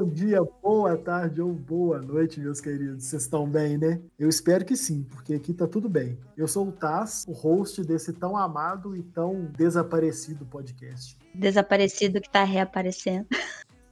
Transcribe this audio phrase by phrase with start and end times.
[0.00, 3.04] Bom dia, boa tarde ou boa noite, meus queridos.
[3.04, 4.00] Vocês estão bem, né?
[4.18, 6.18] Eu espero que sim, porque aqui tá tudo bem.
[6.38, 11.18] Eu sou o Taz, o host desse tão amado e tão desaparecido podcast.
[11.34, 13.26] Desaparecido que tá reaparecendo.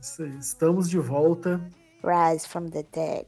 [0.00, 1.60] Isso aí, estamos de volta.
[2.02, 3.26] Rise from the dead.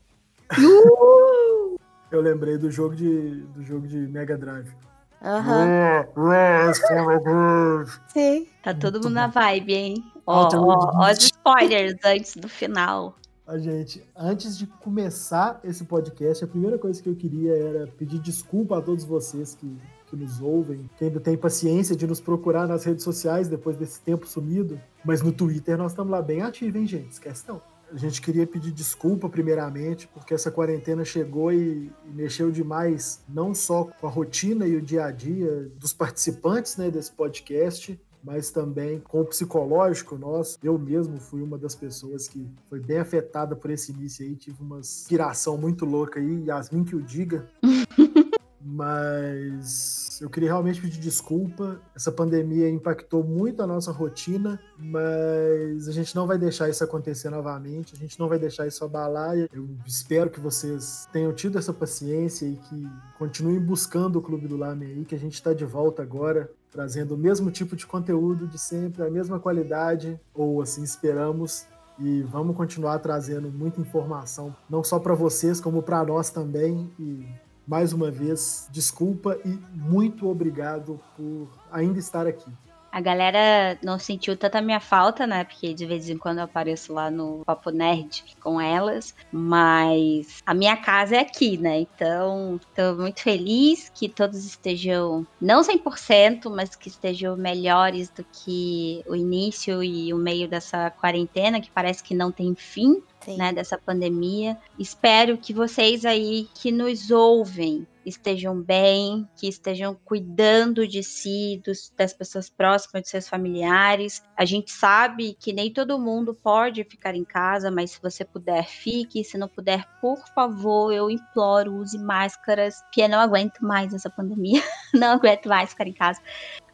[0.59, 1.77] Uh!
[2.11, 4.75] Eu lembrei do jogo de, do jogo de Mega Drive.
[5.23, 6.07] Aham.
[6.17, 8.01] Rise from the dead.
[8.09, 8.47] Sim.
[8.63, 10.13] Tá todo Muito mundo na vibe, hein?
[10.31, 13.17] Ó, os spoilers antes do final.
[13.47, 18.21] A gente, antes de começar esse podcast, a primeira coisa que eu queria era pedir
[18.21, 19.77] desculpa a todos vocês que,
[20.07, 24.01] que nos ouvem, que ainda tem paciência de nos procurar nas redes sociais depois desse
[24.03, 24.81] tempo sumido.
[25.05, 27.11] Mas no Twitter nós estamos lá bem ativos, hein, gente?
[27.11, 27.61] Esquece não.
[27.93, 33.53] A gente queria pedir desculpa, primeiramente, porque essa quarentena chegou e, e mexeu demais, não
[33.53, 38.51] só com a rotina e o dia a dia dos participantes né, desse podcast, mas
[38.51, 40.59] também com o psicológico nosso.
[40.63, 44.63] Eu mesmo fui uma das pessoas que foi bem afetada por esse início aí, tive
[44.63, 47.49] uma inspiração muito louca aí, Yasmin que o diga.
[48.63, 51.81] Mas eu queria realmente pedir desculpa.
[51.97, 57.31] Essa pandemia impactou muito a nossa rotina, mas a gente não vai deixar isso acontecer
[57.31, 59.35] novamente, a gente não vai deixar isso abalar.
[59.53, 64.59] Eu espero que vocês tenham tido essa paciência e que continuem buscando o Clube do
[64.59, 68.47] Lame aí, que a gente está de volta agora, trazendo o mesmo tipo de conteúdo
[68.47, 71.67] de sempre, a mesma qualidade, ou assim esperamos.
[71.99, 76.91] E vamos continuar trazendo muita informação, não só para vocês, como para nós também.
[76.99, 77.27] E
[77.67, 82.51] mais uma vez, desculpa e muito obrigado por ainda estar aqui.
[82.93, 85.45] A galera não sentiu tanta minha falta, né?
[85.45, 89.15] Porque de vez em quando eu apareço lá no Papo Nerd com elas.
[89.31, 91.81] Mas a minha casa é aqui, né?
[91.81, 99.03] Então, estou muito feliz que todos estejam, não 100%, mas que estejam melhores do que
[99.07, 103.03] o início e o meio dessa quarentena, que parece que não tem fim
[103.37, 104.57] né, dessa pandemia.
[104.79, 111.91] Espero que vocês aí que nos ouvem estejam bem, que estejam cuidando de si, dos-
[111.97, 114.23] das pessoas próximas, dos seus familiares.
[114.37, 118.67] A gente sabe que nem todo mundo pode ficar em casa, mas se você puder,
[118.67, 119.25] fique.
[119.25, 124.11] Se não puder, por favor, eu imploro, use máscaras, porque eu não aguento mais essa
[124.11, 124.63] pandemia.
[124.95, 126.21] não aguento mais ficar em casa.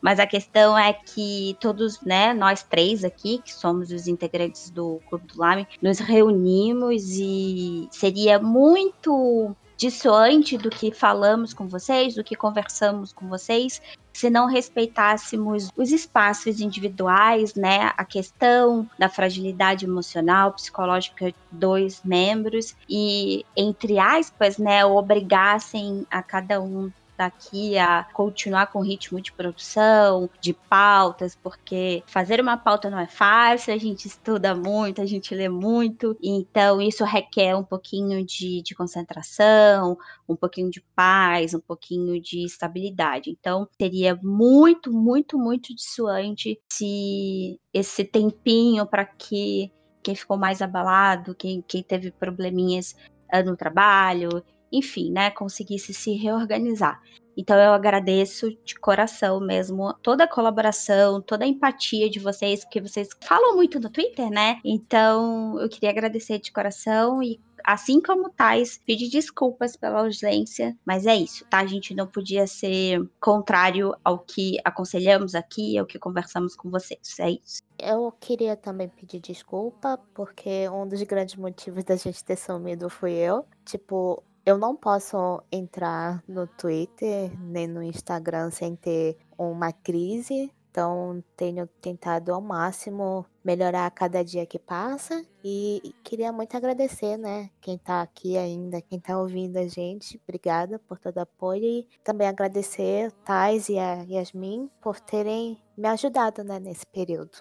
[0.00, 5.00] Mas a questão é que todos, né, nós três aqui, que somos os integrantes do
[5.08, 12.24] Clube do Lame, nos reunimos e seria muito dissoante do que falamos com vocês, do
[12.24, 13.80] que conversamos com vocês,
[14.12, 22.74] se não respeitássemos os espaços individuais, né, a questão da fragilidade emocional, psicológica dos membros
[22.88, 29.32] e, entre aspas, né, obrigassem a cada um daqui a continuar com o ritmo de
[29.32, 35.06] produção, de pautas, porque fazer uma pauta não é fácil, a gente estuda muito, a
[35.06, 39.96] gente lê muito, então isso requer um pouquinho de, de concentração,
[40.28, 43.30] um pouquinho de paz, um pouquinho de estabilidade.
[43.30, 49.72] Então, seria muito, muito, muito dissuante se esse tempinho para que
[50.02, 52.94] quem ficou mais abalado, quem, quem teve probleminhas
[53.28, 57.00] ah, no trabalho, enfim, né, conseguisse se reorganizar.
[57.36, 62.80] Então eu agradeço de coração mesmo toda a colaboração, toda a empatia de vocês, porque
[62.80, 64.58] vocês falam muito no Twitter, né?
[64.64, 71.04] Então eu queria agradecer de coração e assim como Tais, pedir desculpas pela ausência, mas
[71.04, 71.58] é isso, tá?
[71.58, 77.18] A gente não podia ser contrário ao que aconselhamos aqui, ao que conversamos com vocês.
[77.18, 77.60] É isso.
[77.78, 83.12] Eu queria também pedir desculpa, porque um dos grandes motivos da gente ter sumido fui
[83.12, 83.44] eu.
[83.64, 90.52] Tipo, eu não posso entrar no Twitter nem no Instagram sem ter uma crise.
[90.70, 95.24] Então, tenho tentado ao máximo melhorar a cada dia que passa.
[95.42, 97.50] E queria muito agradecer, né?
[97.60, 100.20] Quem tá aqui ainda, quem tá ouvindo a gente.
[100.22, 101.64] Obrigada por todo o apoio.
[101.64, 107.38] E também agradecer Thais e a Yasmin por terem me ajudado, né, nesse período.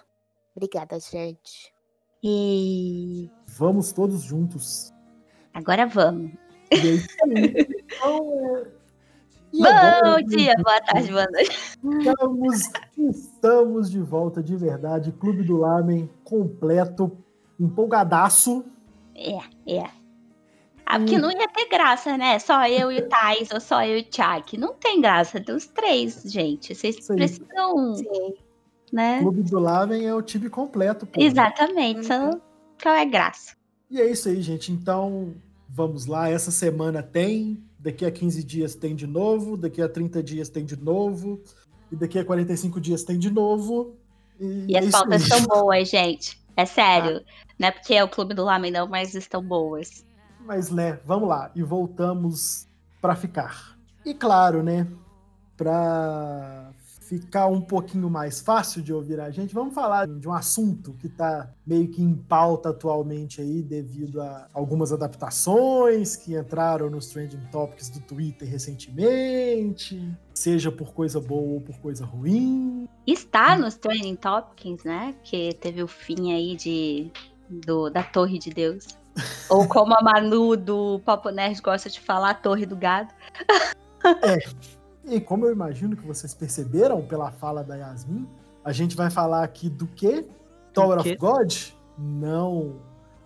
[0.56, 1.72] Obrigada, gente.
[2.22, 4.92] E Vamos todos juntos.
[5.52, 6.45] agora vamos.
[6.70, 8.76] Então, é...
[9.52, 11.78] Bom agora, dia, boa tarde, boa noite.
[12.00, 15.12] Estamos, estamos de volta de verdade.
[15.12, 17.16] Clube do Lamen completo,
[17.58, 18.64] empolgadaço.
[19.14, 19.90] É, é.
[20.84, 22.38] Ah, porque não ia ter graça, né?
[22.38, 24.56] Só eu e o Thais, ou só eu e o Tchak.
[24.56, 26.74] Não tem graça dos três, gente.
[26.74, 28.34] Vocês precisam, Sim.
[28.92, 29.20] né?
[29.20, 31.06] Clube do Lamen é o time completo.
[31.06, 31.20] pô.
[31.20, 32.06] Exatamente.
[32.06, 32.40] Senão,
[32.80, 33.56] qual é a graça?
[33.90, 34.70] E é isso aí, gente.
[34.70, 35.34] Então,
[35.68, 36.28] vamos lá.
[36.28, 37.62] Essa semana tem.
[37.78, 39.56] Daqui a 15 dias tem de novo.
[39.56, 41.40] Daqui a 30 dias tem de novo.
[41.90, 43.94] E daqui a 45 dias tem de novo.
[44.40, 45.28] E, E é as pautas aí.
[45.28, 46.40] são boas, gente.
[46.56, 47.22] É sério.
[47.58, 50.04] Não é porque é o Clube do Lamen, não, mas estão boas.
[50.44, 51.50] Mas, né, vamos lá.
[51.54, 52.66] E voltamos
[53.00, 53.76] para ficar.
[54.04, 54.86] E claro, né,
[55.56, 56.70] para
[57.08, 61.06] ficar um pouquinho mais fácil de ouvir a gente, vamos falar de um assunto que
[61.06, 67.40] está meio que em pauta atualmente aí, devido a algumas adaptações que entraram nos trending
[67.52, 72.88] topics do Twitter recentemente, seja por coisa boa ou por coisa ruim.
[73.06, 75.14] Está nos trending topics, né?
[75.22, 77.12] Que teve o fim aí de,
[77.48, 78.98] do, da Torre de Deus.
[79.48, 83.14] ou como a Manu do Papo Nerd gosta de falar, a Torre do Gado.
[84.04, 84.38] é.
[85.06, 88.26] E como eu imagino que vocês perceberam pela fala da Yasmin,
[88.64, 90.26] a gente vai falar aqui do que?
[90.72, 91.54] Tower of God?
[91.96, 92.80] Não.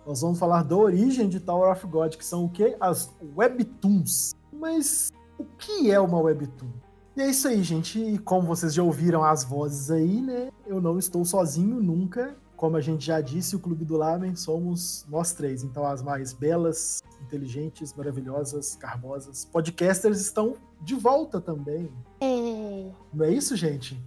[0.05, 2.75] Nós vamos falar da origem de Tower of God, que são o que?
[2.79, 4.35] As webtoons.
[4.53, 6.69] Mas o que é uma webtoon?
[7.17, 7.99] E é isso aí, gente.
[7.99, 10.49] E como vocês já ouviram as vozes aí, né?
[10.65, 12.35] Eu não estou sozinho nunca.
[12.61, 15.63] Como a gente já disse, o Clube do Lamen somos nós três.
[15.63, 21.91] Então, as mais belas, inteligentes, maravilhosas, carbosas, podcasters estão de volta também.
[22.21, 22.85] É.
[23.11, 23.99] Não é isso, gente?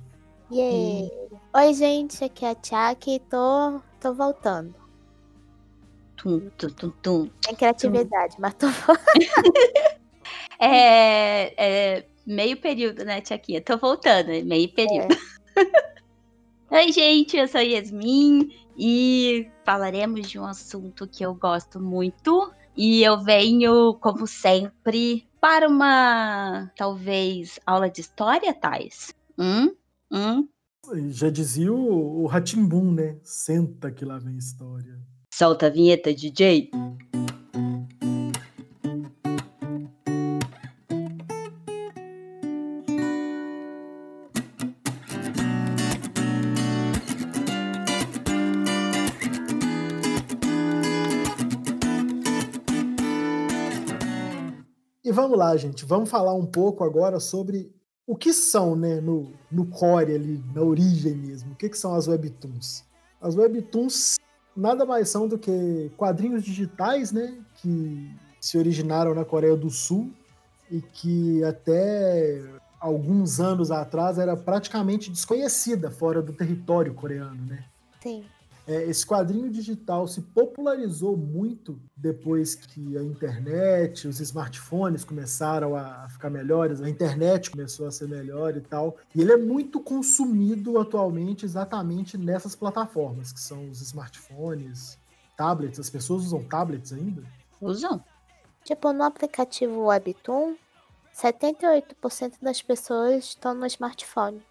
[0.53, 1.13] Yeah.
[1.53, 4.73] Oi, gente, aqui é a Tchak e tô, tô voltando.
[6.17, 7.31] Tum, tum, tum, tum.
[7.45, 8.69] Tem criatividade, mas tô
[10.65, 13.61] é, é meio período, né, Tchaquinha?
[13.61, 15.13] Tô voltando, é meio período.
[15.57, 15.94] É.
[16.71, 22.51] Oi, gente, eu sou Yasmin e falaremos de um assunto que eu gosto muito.
[22.77, 29.15] E eu venho, como sempre, para uma talvez aula de história, Thais.
[29.39, 29.75] Hum?
[30.11, 30.49] Hum?
[31.09, 33.19] Já dizia o, o Ratimbum, né?
[33.23, 34.99] Senta que lá vem história.
[35.33, 36.71] Solta a vinheta, DJ.
[55.35, 55.85] Vamos lá, gente.
[55.85, 57.73] Vamos falar um pouco agora sobre
[58.07, 61.53] o que são, né, no, no core ali, na origem mesmo.
[61.53, 62.85] O que, que são as webtoons?
[63.21, 64.17] As webtoons
[64.57, 70.13] nada mais são do que quadrinhos digitais, né, que se originaram na Coreia do Sul
[70.71, 72.41] e que até
[72.79, 77.65] alguns anos atrás era praticamente desconhecida fora do território coreano, né?
[78.01, 78.25] Sim.
[78.67, 86.09] É, esse quadrinho digital se popularizou muito depois que a internet, os smartphones começaram a
[86.09, 88.97] ficar melhores, a internet começou a ser melhor e tal.
[89.15, 94.99] E ele é muito consumido atualmente exatamente nessas plataformas, que são os smartphones,
[95.37, 95.79] tablets.
[95.79, 97.23] As pessoas usam tablets ainda?
[97.61, 98.03] Usam.
[98.65, 100.57] Tipo, no aplicativo Webtoon,
[101.15, 104.43] 78% das pessoas estão no smartphone.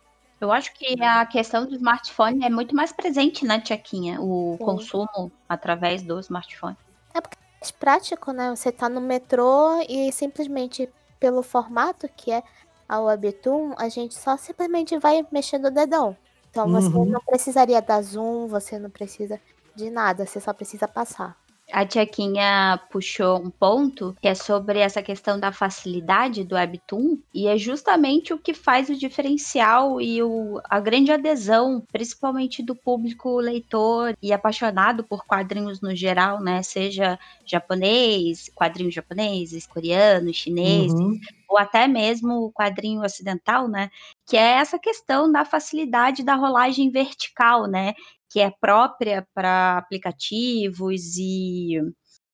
[0.43, 4.19] Eu acho que a questão do smartphone é muito mais presente, né, Tchequinha?
[4.19, 4.65] O Sim.
[4.65, 6.75] consumo através do smartphone.
[7.13, 8.53] É porque é mais prático, né?
[8.53, 12.43] Você tá no metrô e simplesmente pelo formato que é
[12.89, 16.17] a Webtoon, a gente só simplesmente vai mexendo o dedão.
[16.51, 17.05] Então você uhum.
[17.05, 19.39] não precisaria dar zoom, você não precisa
[19.73, 21.37] de nada, você só precisa passar.
[21.73, 27.47] A Tchequinha puxou um ponto que é sobre essa questão da facilidade do Webtoon, e
[27.47, 33.39] é justamente o que faz o diferencial e o, a grande adesão, principalmente do público
[33.39, 36.61] leitor e apaixonado por quadrinhos no geral, né?
[36.61, 41.19] Seja japonês, quadrinhos japoneses, coreanos, chineses, uhum.
[41.49, 43.89] ou até mesmo o quadrinho ocidental, né?
[44.27, 47.95] Que é essa questão da facilidade da rolagem vertical, né?
[48.33, 51.79] Que é própria para aplicativos e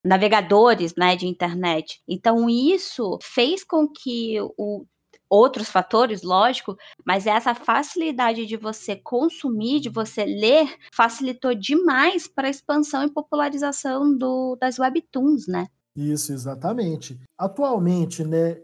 [0.03, 2.01] navegadores né, de internet.
[2.07, 4.85] Então, isso fez com que o,
[5.29, 12.47] outros fatores, lógico, mas essa facilidade de você consumir, de você ler, facilitou demais para
[12.47, 15.67] a expansão e popularização do, das webtoons, né?
[15.93, 17.19] Isso, exatamente.
[17.37, 18.57] Atualmente, né,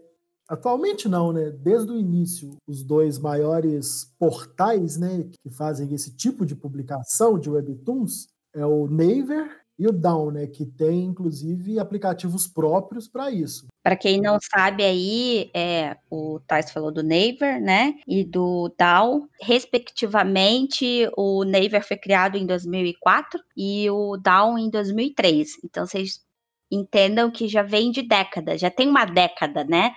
[0.48, 1.50] Atualmente não, né?
[1.50, 7.50] Desde o início, os dois maiores portais, né, que fazem esse tipo de publicação de
[7.50, 13.66] webtoons é o Naver e o Down, né, que tem inclusive aplicativos próprios para isso.
[13.82, 19.28] Para quem não sabe aí, é, o Thais falou do Naver, né, e do Down,
[19.40, 25.58] respectivamente, o Naver foi criado em 2004 e o Down em 2003.
[25.62, 26.24] Então vocês
[26.70, 29.92] entendam que já vem de década, já tem uma década, né?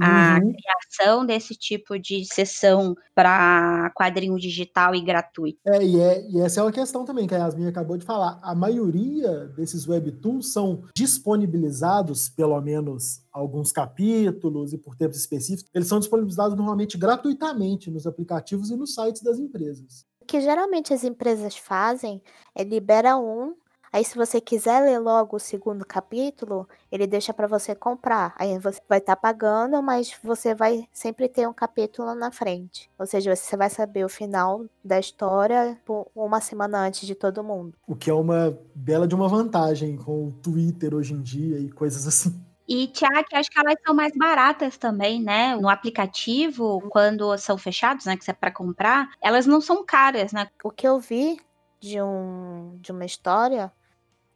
[0.00, 0.52] A uhum.
[0.52, 5.58] criação desse tipo de sessão para quadrinho digital e gratuito.
[5.66, 8.38] É e, é, e essa é uma questão também que a Yasmin acabou de falar.
[8.42, 15.88] A maioria desses webtoons são disponibilizados, pelo menos alguns capítulos e por tempos específicos, eles
[15.88, 20.06] são disponibilizados normalmente gratuitamente nos aplicativos e nos sites das empresas.
[20.20, 22.22] O que geralmente as empresas fazem
[22.54, 23.54] é liberar um
[23.94, 28.34] Aí, se você quiser ler logo o segundo capítulo, ele deixa para você comprar.
[28.36, 32.90] Aí você vai estar tá pagando, mas você vai sempre ter um capítulo na frente.
[32.98, 35.80] Ou seja, você vai saber o final da história
[36.12, 37.74] uma semana antes de todo mundo.
[37.86, 41.70] O que é uma bela de uma vantagem com o Twitter hoje em dia e
[41.70, 42.36] coisas assim.
[42.66, 45.54] E, Tiago, acho que elas são mais baratas também, né?
[45.54, 48.16] No aplicativo, quando são fechados, né?
[48.16, 50.48] Que é para comprar, elas não são caras, né?
[50.64, 51.38] O que eu vi
[51.78, 53.70] de, um, de uma história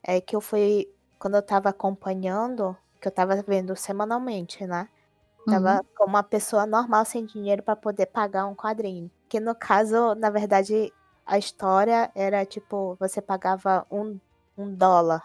[0.02, 0.88] é que eu fui.
[1.18, 4.88] Quando eu tava acompanhando, que eu tava vendo semanalmente, né?
[5.46, 5.84] Tava uhum.
[5.96, 9.10] como uma pessoa normal sem dinheiro para poder pagar um quadrinho.
[9.28, 10.92] Que no caso, na verdade,
[11.24, 14.18] a história era tipo, você pagava um,
[14.56, 15.22] um dólar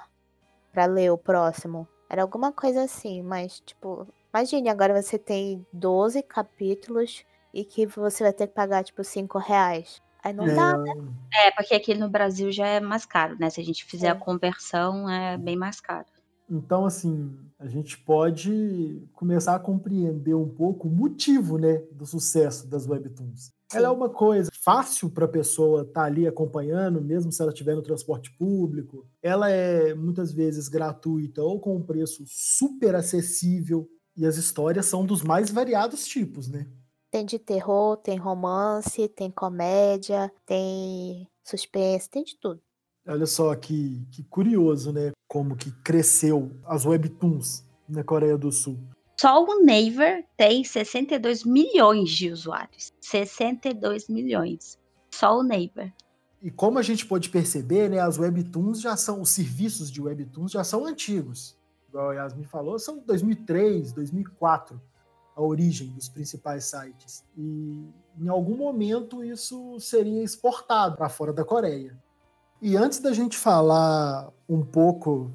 [0.72, 1.88] para ler o próximo.
[2.10, 8.24] Era alguma coisa assim, mas, tipo, imagine, agora você tem 12 capítulos e que você
[8.24, 10.02] vai ter que pagar, tipo, 5 reais.
[10.24, 10.56] Aí não é...
[10.56, 10.94] dá, né?
[11.34, 13.50] É, porque aqui no Brasil já é mais caro, né?
[13.50, 14.12] Se a gente fizer é.
[14.12, 16.06] a conversão, é bem mais caro.
[16.50, 22.68] Então, assim, a gente pode começar a compreender um pouco o motivo, né, do sucesso
[22.68, 23.46] das webtoons.
[23.72, 23.78] Sim.
[23.78, 27.52] Ela é uma coisa fácil para a pessoa estar tá ali acompanhando, mesmo se ela
[27.52, 29.08] estiver no transporte público.
[29.22, 33.90] Ela é muitas vezes gratuita ou com um preço super acessível.
[34.16, 36.68] E as histórias são dos mais variados tipos, né?
[37.14, 42.60] Tem de terror, tem romance, tem comédia, tem suspense, tem de tudo.
[43.08, 45.12] Olha só que, que curioso, né?
[45.28, 48.80] Como que cresceu as webtoons na Coreia do Sul.
[49.22, 52.92] Só o Naver tem 62 milhões de usuários.
[53.00, 54.80] 62 milhões.
[55.14, 55.94] Só o Naver.
[56.42, 60.52] E como a gente pode perceber, né, as webtoons já são, os serviços de webtoons
[60.52, 61.56] já são antigos.
[61.90, 64.82] Igual a Yasmin falou, são 2003, 2004
[65.36, 67.24] a origem dos principais sites.
[67.38, 67.88] E
[68.20, 71.98] em algum momento isso seria exportado para fora da Coreia.
[72.62, 75.32] E antes da gente falar um pouco,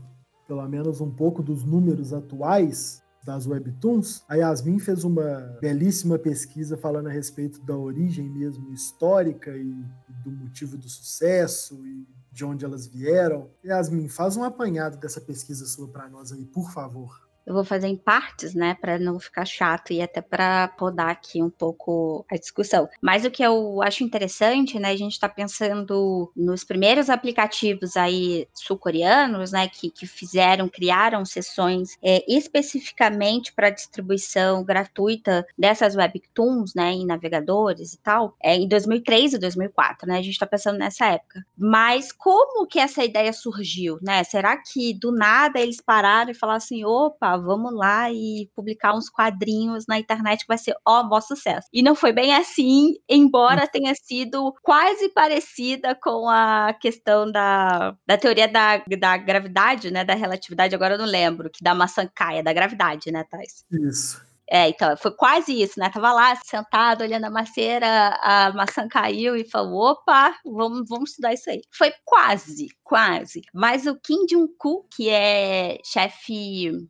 [0.47, 6.79] pelo menos um pouco dos números atuais, das webtoons, a Yasmin fez uma belíssima pesquisa
[6.79, 9.85] falando a respeito da origem mesmo histórica e
[10.25, 13.51] do motivo do sucesso e de onde elas vieram.
[13.63, 17.89] Yasmin, faz um apanhado dessa pesquisa sua para nós aí, por favor eu vou fazer
[17.89, 22.37] em partes, né, para não ficar chato e até para podar aqui um pouco a
[22.37, 22.87] discussão.
[23.01, 28.47] Mas o que eu acho interessante, né, a gente está pensando nos primeiros aplicativos aí
[28.53, 36.93] sul-coreanos, né, que, que fizeram, criaram sessões é, especificamente para distribuição gratuita dessas webtoons, né,
[36.93, 41.07] em navegadores e tal, é, em 2003 e 2004, né, a gente está pensando nessa
[41.07, 41.43] época.
[41.57, 44.23] Mas como que essa ideia surgiu, né?
[44.23, 49.09] Será que do nada eles pararam e falaram assim, opa, vamos lá e publicar uns
[49.09, 51.67] quadrinhos na internet que vai ser, ó, maior sucesso.
[51.73, 53.69] E não foi bem assim, embora hum.
[53.73, 60.15] tenha sido quase parecida com a questão da, da teoria da, da gravidade, né, da
[60.15, 63.65] relatividade, agora eu não lembro, que da maçã caia, da gravidade, né, Thais?
[63.71, 64.29] Isso.
[64.51, 65.91] É, então, foi quase isso, né?
[65.91, 71.35] Tava lá, sentado, olhando a macieira, a maçã caiu e falou, opa, vamos, vamos estudar
[71.35, 71.61] isso aí.
[71.71, 73.43] Foi quase, quase.
[73.53, 76.89] Mas o Kim Jong-koo, que é chefe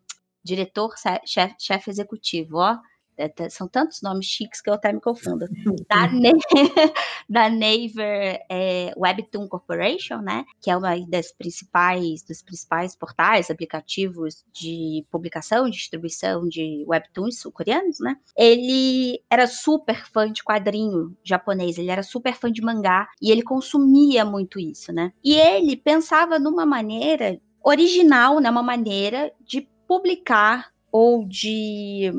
[0.48, 0.94] diretor,
[1.26, 2.78] chefe, chefe executivo, ó.
[3.20, 5.46] É, são tantos nomes chiques que eu até me confundo.
[5.88, 6.06] Da,
[7.28, 10.44] da Naver é, Webtoon Corporation, né?
[10.60, 17.40] Que é uma das principais, dos principais portais, aplicativos de publicação, de distribuição de webtoons
[17.40, 18.16] sul-coreanos, né?
[18.36, 23.42] Ele era super fã de quadrinho japonês, ele era super fã de mangá e ele
[23.42, 25.12] consumia muito isso, né?
[25.24, 28.50] E ele pensava numa maneira original, né?
[28.50, 32.12] Uma maneira de publicar ou de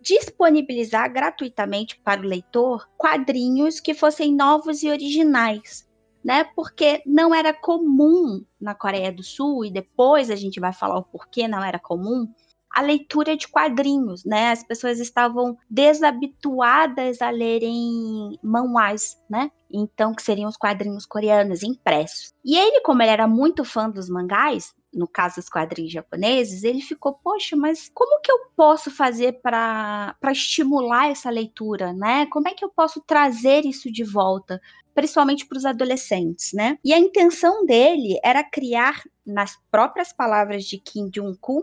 [0.00, 5.88] disponibilizar gratuitamente para o leitor quadrinhos que fossem novos e originais,
[6.22, 6.44] né?
[6.54, 11.04] Porque não era comum na Coreia do Sul e depois a gente vai falar o
[11.04, 12.28] porquê não era comum
[12.74, 14.50] a leitura de quadrinhos, né?
[14.50, 19.50] As pessoas estavam desabituadas a lerem manhwas, né?
[19.72, 22.34] Então, que seriam os quadrinhos coreanos impressos.
[22.44, 26.80] E ele, como ele era muito fã dos mangás, no caso dos quadrinhos japoneses, ele
[26.80, 32.26] ficou, poxa, mas como que eu posso fazer para estimular essa leitura, né?
[32.26, 34.60] Como é que eu posso trazer isso de volta?
[34.94, 36.78] Principalmente para os adolescentes, né?
[36.84, 41.62] E a intenção dele era criar, nas próprias palavras de Kim Jong-un,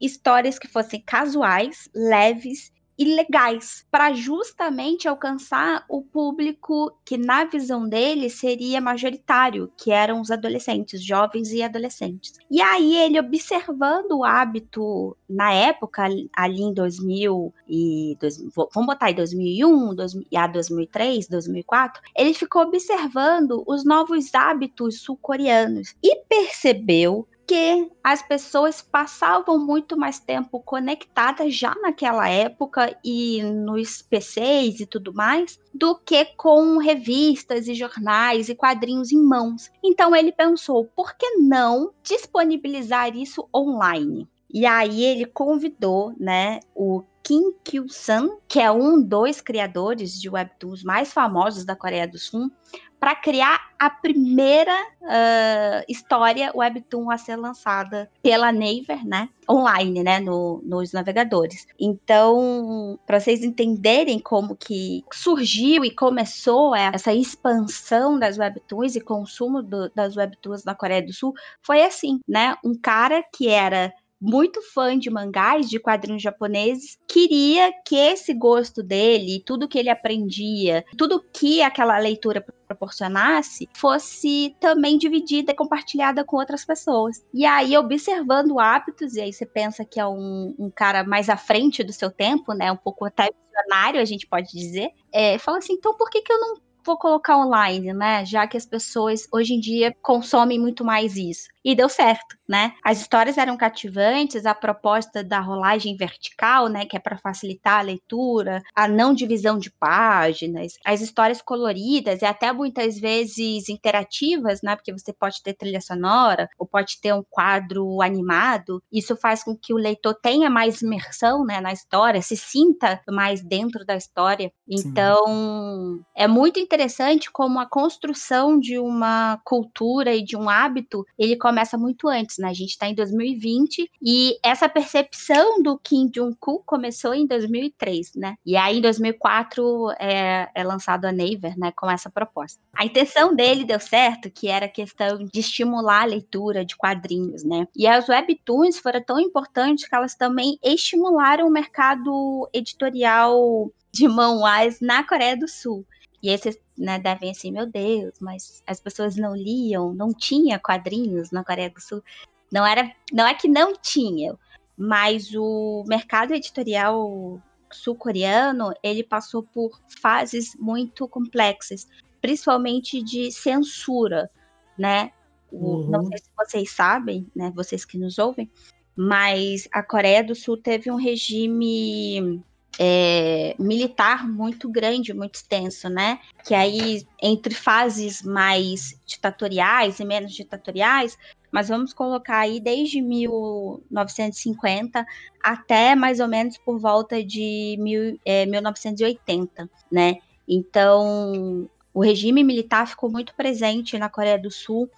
[0.00, 8.28] histórias que fossem casuais, leves ilegais, para justamente alcançar o público que, na visão dele,
[8.28, 12.34] seria majoritário, que eram os adolescentes, jovens e adolescentes.
[12.50, 18.16] E aí, ele observando o hábito na época, ali em 2000 e.
[18.20, 25.02] Dois, vamos botar aí 2001, 2000, a 2003, 2004, ele ficou observando os novos hábitos
[25.02, 33.42] sul-coreanos e percebeu que as pessoas passavam muito mais tempo conectadas já naquela época e
[33.42, 39.70] nos PCs e tudo mais, do que com revistas e jornais e quadrinhos em mãos.
[39.82, 44.28] Então ele pensou, por que não disponibilizar isso online?
[44.52, 50.82] E aí ele convidou, né, o Kim Kyu-sun, que é um dos criadores de webtoons
[50.82, 52.50] mais famosos da Coreia do Sul,
[52.98, 59.28] para criar a primeira uh, história webtoon a ser lançada pela Naver, né?
[59.48, 60.20] Online, né?
[60.20, 61.66] No, nos navegadores.
[61.78, 69.62] Então, para vocês entenderem como que surgiu e começou essa expansão das webtoons e consumo
[69.62, 72.56] do, das webtoons na Coreia do Sul, foi assim, né?
[72.64, 78.82] Um cara que era muito fã de mangás, de quadrinhos japoneses, queria que esse gosto
[78.82, 86.24] dele, tudo que ele aprendia, tudo que aquela leitura proporcionasse, fosse também dividida e compartilhada
[86.24, 87.24] com outras pessoas.
[87.32, 91.36] E aí, observando hábitos, e aí você pensa que é um, um cara mais à
[91.36, 92.70] frente do seu tempo, né?
[92.70, 94.90] Um pouco até visionário, a gente pode dizer.
[95.12, 98.24] É, fala assim, então por que, que eu não vou colocar online, né?
[98.24, 101.48] Já que as pessoas hoje em dia consomem muito mais isso.
[101.62, 102.72] E deu certo, né?
[102.82, 107.82] As histórias eram cativantes, a proposta da rolagem vertical, né, que é para facilitar a
[107.82, 114.76] leitura, a não divisão de páginas, as histórias coloridas e até muitas vezes interativas, né?
[114.76, 118.82] Porque você pode ter trilha sonora ou pode ter um quadro animado.
[118.90, 123.42] Isso faz com que o leitor tenha mais imersão, né, na história, se sinta mais
[123.42, 124.50] dentro da história.
[124.66, 126.02] Então, Sim.
[126.16, 131.36] é muito interessante interessante como a construção de uma cultura e de um hábito, ele
[131.36, 132.48] começa muito antes, né?
[132.48, 138.36] A gente está em 2020 e essa percepção do Kim Jong-un começou em 2003, né?
[138.46, 142.60] E aí em 2004 é, é lançado a Naver, né, com essa proposta.
[142.72, 147.42] A intenção dele deu certo, que era a questão de estimular a leitura de quadrinhos,
[147.42, 147.66] né?
[147.74, 154.80] E as webtoons foram tão importantes que elas também estimularam o mercado editorial de manhwas
[154.80, 155.84] na Coreia do Sul.
[156.22, 161.30] E esses né, devem assim, meu Deus, mas as pessoas não liam, não tinha quadrinhos
[161.30, 162.02] na Coreia do Sul.
[162.50, 164.34] Não era, não é que não tinha,
[164.76, 171.86] mas o mercado editorial sul-coreano, ele passou por fases muito complexas,
[172.20, 174.30] principalmente de censura,
[174.76, 175.12] né?
[175.50, 175.90] O, uhum.
[175.90, 178.50] Não sei se vocês sabem, né, vocês que nos ouvem,
[178.96, 182.42] mas a Coreia do Sul teve um regime
[182.78, 186.20] é, militar muito grande, muito extenso, né?
[186.44, 191.18] Que aí, entre fases mais ditatoriais e menos ditatoriais,
[191.50, 195.04] mas vamos colocar aí desde 1950
[195.42, 200.18] até mais ou menos por volta de mil, é, 1980, né?
[200.46, 204.88] Então, o regime militar ficou muito presente na Coreia do Sul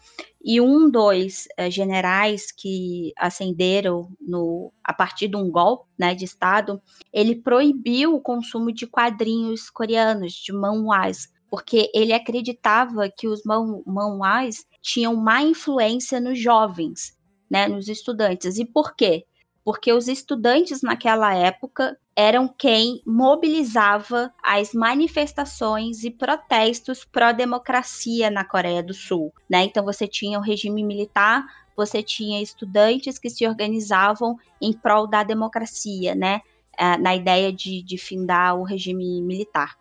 [0.45, 6.27] e um dos uh, generais que ascenderam no, a partir de um golpe né, de
[6.27, 6.79] Estado,
[7.11, 13.83] ele proibiu o consumo de quadrinhos coreanos, de manhwas, porque ele acreditava que os man
[13.87, 17.19] manhwas tinham má influência nos jovens,
[17.51, 18.59] né, nos estudantes.
[18.59, 19.25] E por quê?
[19.65, 28.83] Porque os estudantes naquela época eram quem mobilizava as manifestações e protestos pró-democracia na Coreia
[28.83, 29.33] do Sul.
[29.49, 29.65] Né?
[29.65, 31.45] Então você tinha o regime militar,
[31.77, 36.43] você tinha estudantes que se organizavam em prol da democracia, né?
[36.77, 39.77] É, na ideia de, de findar o regime militar.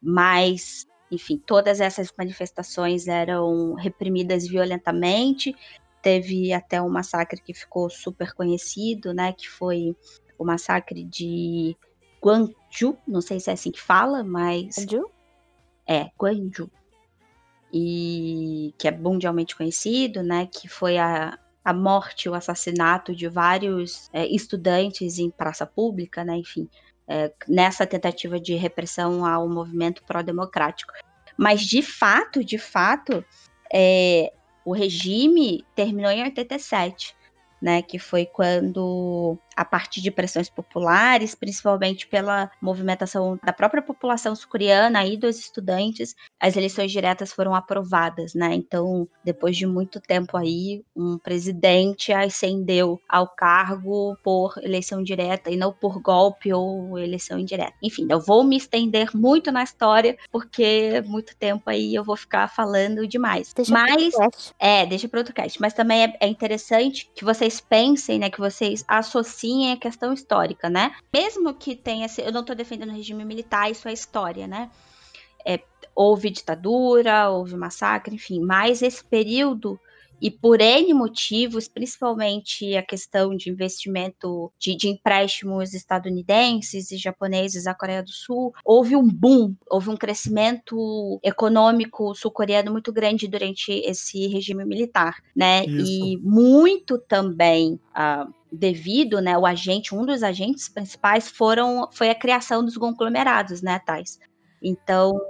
[0.00, 5.54] Mas, enfim, todas essas manifestações eram reprimidas violentamente.
[6.02, 9.32] Teve até um massacre que ficou super conhecido, né?
[9.32, 9.96] Que foi
[10.38, 11.76] o massacre de
[12.22, 14.76] Guangzhou, não sei se é assim que fala, mas.
[14.76, 15.10] Guangzhou?
[15.86, 16.70] É, Guangzhou.
[17.72, 20.46] E que é mundialmente conhecido, né?
[20.46, 26.36] Que foi a, a morte, o assassinato de vários é, estudantes em praça pública, né?
[26.36, 26.68] Enfim,
[27.06, 30.92] é, nessa tentativa de repressão ao movimento pró-democrático.
[31.36, 33.24] Mas de fato, de fato,
[33.72, 34.32] é,
[34.68, 37.16] o regime terminou em 87
[37.60, 37.82] né?
[37.82, 45.04] Que foi quando a partir de pressões populares, principalmente pela movimentação da própria população sul-coreana
[45.04, 48.54] e dos estudantes, as eleições diretas foram aprovadas, né?
[48.54, 55.56] Então, depois de muito tempo aí, um presidente ascendeu ao cargo por eleição direta e
[55.56, 57.74] não por golpe ou eleição indireta.
[57.82, 62.46] Enfim, eu vou me estender muito na história, porque muito tempo aí eu vou ficar
[62.46, 63.52] falando demais.
[63.52, 64.14] Deixa Mas,
[64.56, 65.60] é, deixa para outro cast.
[65.60, 70.68] Mas também é, é interessante que vocês pensem, né, que vocês associem a questão histórica,
[70.68, 70.94] né?
[71.12, 74.70] Mesmo que tenha, eu não estou defendendo o regime militar, isso é história, né?
[75.44, 75.60] É,
[75.94, 79.78] houve ditadura, houve massacre, enfim, mas esse período
[80.20, 87.66] e por N motivos, principalmente a questão de investimento de, de, empréstimos estadunidenses e japoneses
[87.66, 93.72] à Coreia do Sul, houve um boom, houve um crescimento econômico sul-coreano muito grande durante
[93.72, 95.64] esse regime militar, né?
[95.64, 95.86] Isso.
[95.86, 97.78] E muito também.
[97.94, 103.60] Uh, devido, né, o agente, um dos agentes principais foram, foi a criação dos conglomerados,
[103.60, 104.18] né, Thais?
[104.62, 105.20] Então,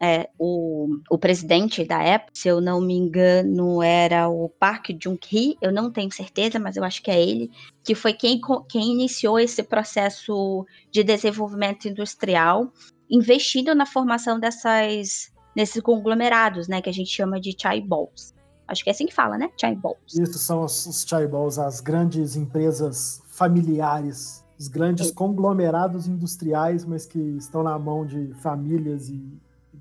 [0.00, 5.56] é, o, o presidente da época, se eu não me engano, era o Park Jung-hee,
[5.60, 7.50] eu não tenho certeza, mas eu acho que é ele,
[7.84, 12.72] que foi quem, quem iniciou esse processo de desenvolvimento industrial,
[13.08, 18.34] investindo na formação dessas nesses conglomerados, né, que a gente chama de chaeballs.
[18.66, 19.50] Acho que é assim que fala, né?
[19.60, 19.98] Chaeballs.
[20.14, 27.18] Isso são os, os chaeballs, as grandes empresas familiares os grandes conglomerados industriais, mas que
[27.18, 29.20] estão na mão de famílias e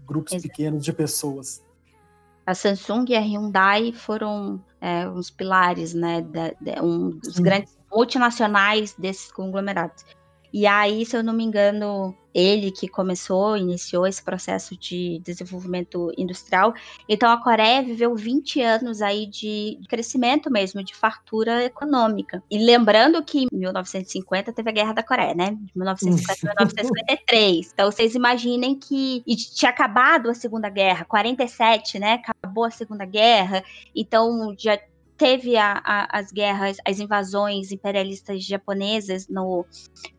[0.08, 0.48] grupos Exato.
[0.48, 1.64] pequenos de pessoas.
[2.48, 6.26] A Samsung e a Hyundai foram é, uns pilares, né,
[6.82, 10.04] um dos grandes multinacionais desses conglomerados.
[10.54, 16.12] E aí, se eu não me engano, ele que começou, iniciou esse processo de desenvolvimento
[16.18, 16.74] industrial.
[17.08, 22.44] Então a Coreia viveu 20 anos aí de crescimento mesmo, de fartura econômica.
[22.50, 25.52] E lembrando que em 1950 teve a Guerra da Coreia, né?
[25.52, 27.72] De 1950 a 1953.
[27.74, 32.22] Então vocês imaginem que e tinha acabado a Segunda Guerra, 47, né?
[32.26, 33.64] Acabou a Segunda Guerra.
[33.96, 34.78] Então já
[35.22, 39.64] teve a, a, as guerras, as invasões imperialistas japonesas no,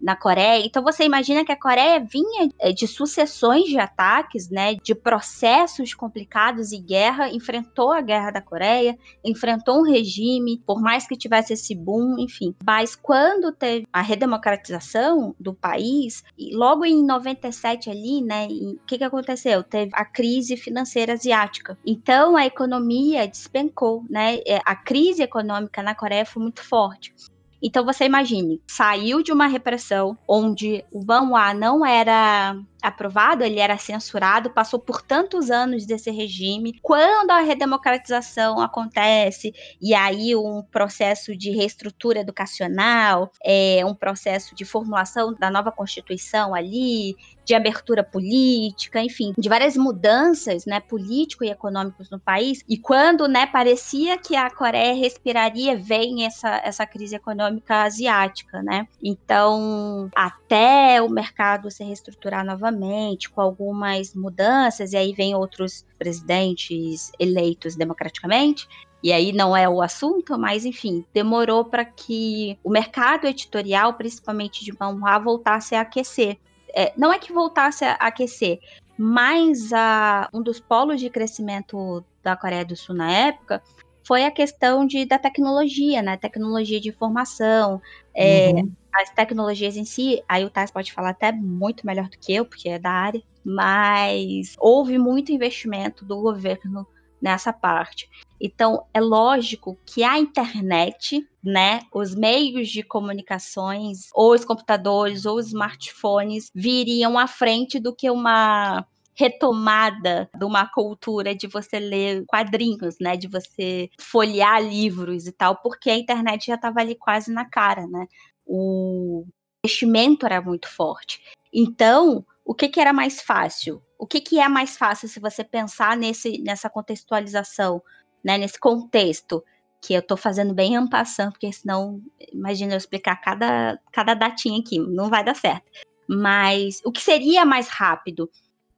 [0.00, 0.64] na Coreia.
[0.64, 5.92] Então você imagina que a Coreia vinha é, de sucessões de ataques, né, de processos
[5.92, 11.54] complicados e guerra, enfrentou a guerra da Coreia, enfrentou um regime, por mais que tivesse
[11.54, 12.54] esse boom, enfim.
[12.64, 19.04] Mas quando teve a redemocratização do país, logo em 97 ali, né, o que, que
[19.04, 19.64] aconteceu?
[19.64, 21.76] Teve a crise financeira asiática.
[21.84, 24.36] Então a economia despencou, né?
[24.46, 27.14] É, a crise econômica na Coreia foi muito forte.
[27.62, 33.78] Então você imagine, saiu de uma repressão onde o Banhua não era aprovado, ele era
[33.78, 36.78] censurado, passou por tantos anos desse regime.
[36.82, 44.64] Quando a redemocratização acontece, e aí um processo de reestrutura educacional, é, um processo de
[44.64, 51.50] formulação da nova Constituição ali, de abertura política, enfim, de várias mudanças, né, político e
[51.50, 52.64] econômicos no país.
[52.68, 58.86] E quando, né, parecia que a Coreia respiraria, vem essa, essa crise econômica asiática, né?
[59.02, 65.84] Então, até o mercado se reestruturar novamente, novamente, com algumas mudanças, e aí vem outros
[65.98, 68.68] presidentes eleitos democraticamente,
[69.02, 74.64] e aí não é o assunto, mas enfim, demorou para que o mercado editorial, principalmente
[74.64, 76.38] de manhua, voltasse a aquecer.
[76.74, 78.60] É, não é que voltasse a aquecer,
[78.96, 83.62] mas a, um dos polos de crescimento da Coreia do Sul na época
[84.04, 86.16] foi a questão de, da tecnologia, né?
[86.16, 87.80] Tecnologia de informação,
[88.14, 88.72] é, uhum.
[88.92, 90.22] As tecnologias em si.
[90.28, 93.22] Aí o Tais pode falar até muito melhor do que eu, porque é da área,
[93.44, 96.86] mas houve muito investimento do governo
[97.20, 98.08] nessa parte.
[98.40, 105.36] Então, é lógico que a internet, né, os meios de comunicações, ou os computadores, ou
[105.36, 112.24] os smartphones, viriam à frente do que uma retomada de uma cultura de você ler
[112.26, 113.16] quadrinhos, né?
[113.16, 117.86] De você folhear livros e tal, porque a internet já estava ali quase na cara,
[117.86, 118.06] né?
[118.54, 119.24] O
[119.64, 121.22] investimento era muito forte.
[121.50, 123.82] Então, o que, que era mais fácil?
[123.98, 127.82] O que, que é mais fácil se você pensar nesse, nessa contextualização,
[128.22, 128.36] né?
[128.36, 129.42] Nesse contexto
[129.80, 134.78] que eu estou fazendo bem ampassando, porque senão, imagina eu explicar cada, cada datinha aqui,
[134.78, 135.64] não vai dar certo.
[136.06, 138.30] Mas o que seria mais rápido?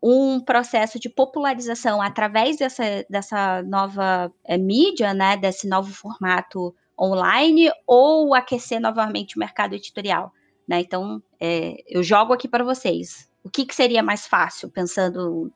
[0.06, 7.70] um processo de popularização através dessa, dessa nova é, mídia, né, desse novo formato online,
[7.86, 10.32] ou aquecer novamente o mercado editorial.
[10.66, 10.80] Né?
[10.80, 13.28] Então, é, eu jogo aqui para vocês.
[13.42, 15.52] O que, que seria mais fácil, pensando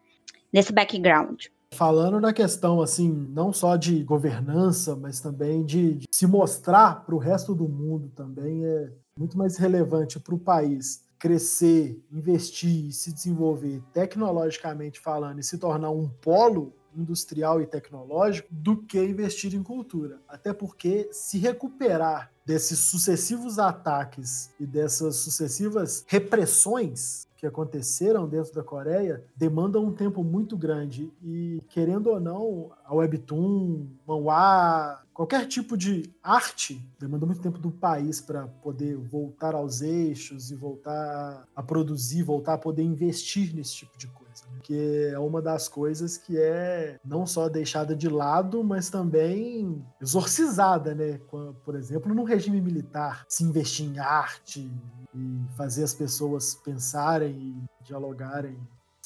[0.53, 1.46] nesse background?
[1.72, 7.14] Falando na questão, assim, não só de governança, mas também de, de se mostrar para
[7.14, 13.12] o resto do mundo também, é, muito mais relevante para o país crescer, investir, se
[13.12, 19.63] desenvolver tecnologicamente falando e se tornar um polo industrial e tecnológico do que investir em
[19.63, 20.19] cultura.
[20.29, 28.65] Até porque se recuperar desses sucessivos ataques e dessas sucessivas repressões que aconteceram dentro da
[28.65, 35.77] Coreia demandam um tempo muito grande e querendo ou não a webtoon, manhwa, qualquer tipo
[35.77, 41.63] de arte demanda muito tempo do país para poder voltar aos eixos e voltar a
[41.63, 44.28] produzir, voltar a poder investir nesse tipo de coisa
[44.63, 50.95] que é uma das coisas que é não só deixada de lado, mas também exorcizada,
[50.95, 51.21] né?
[51.65, 54.71] Por exemplo, no regime militar, se investir em arte
[55.15, 58.59] e fazer as pessoas pensarem e dialogarem.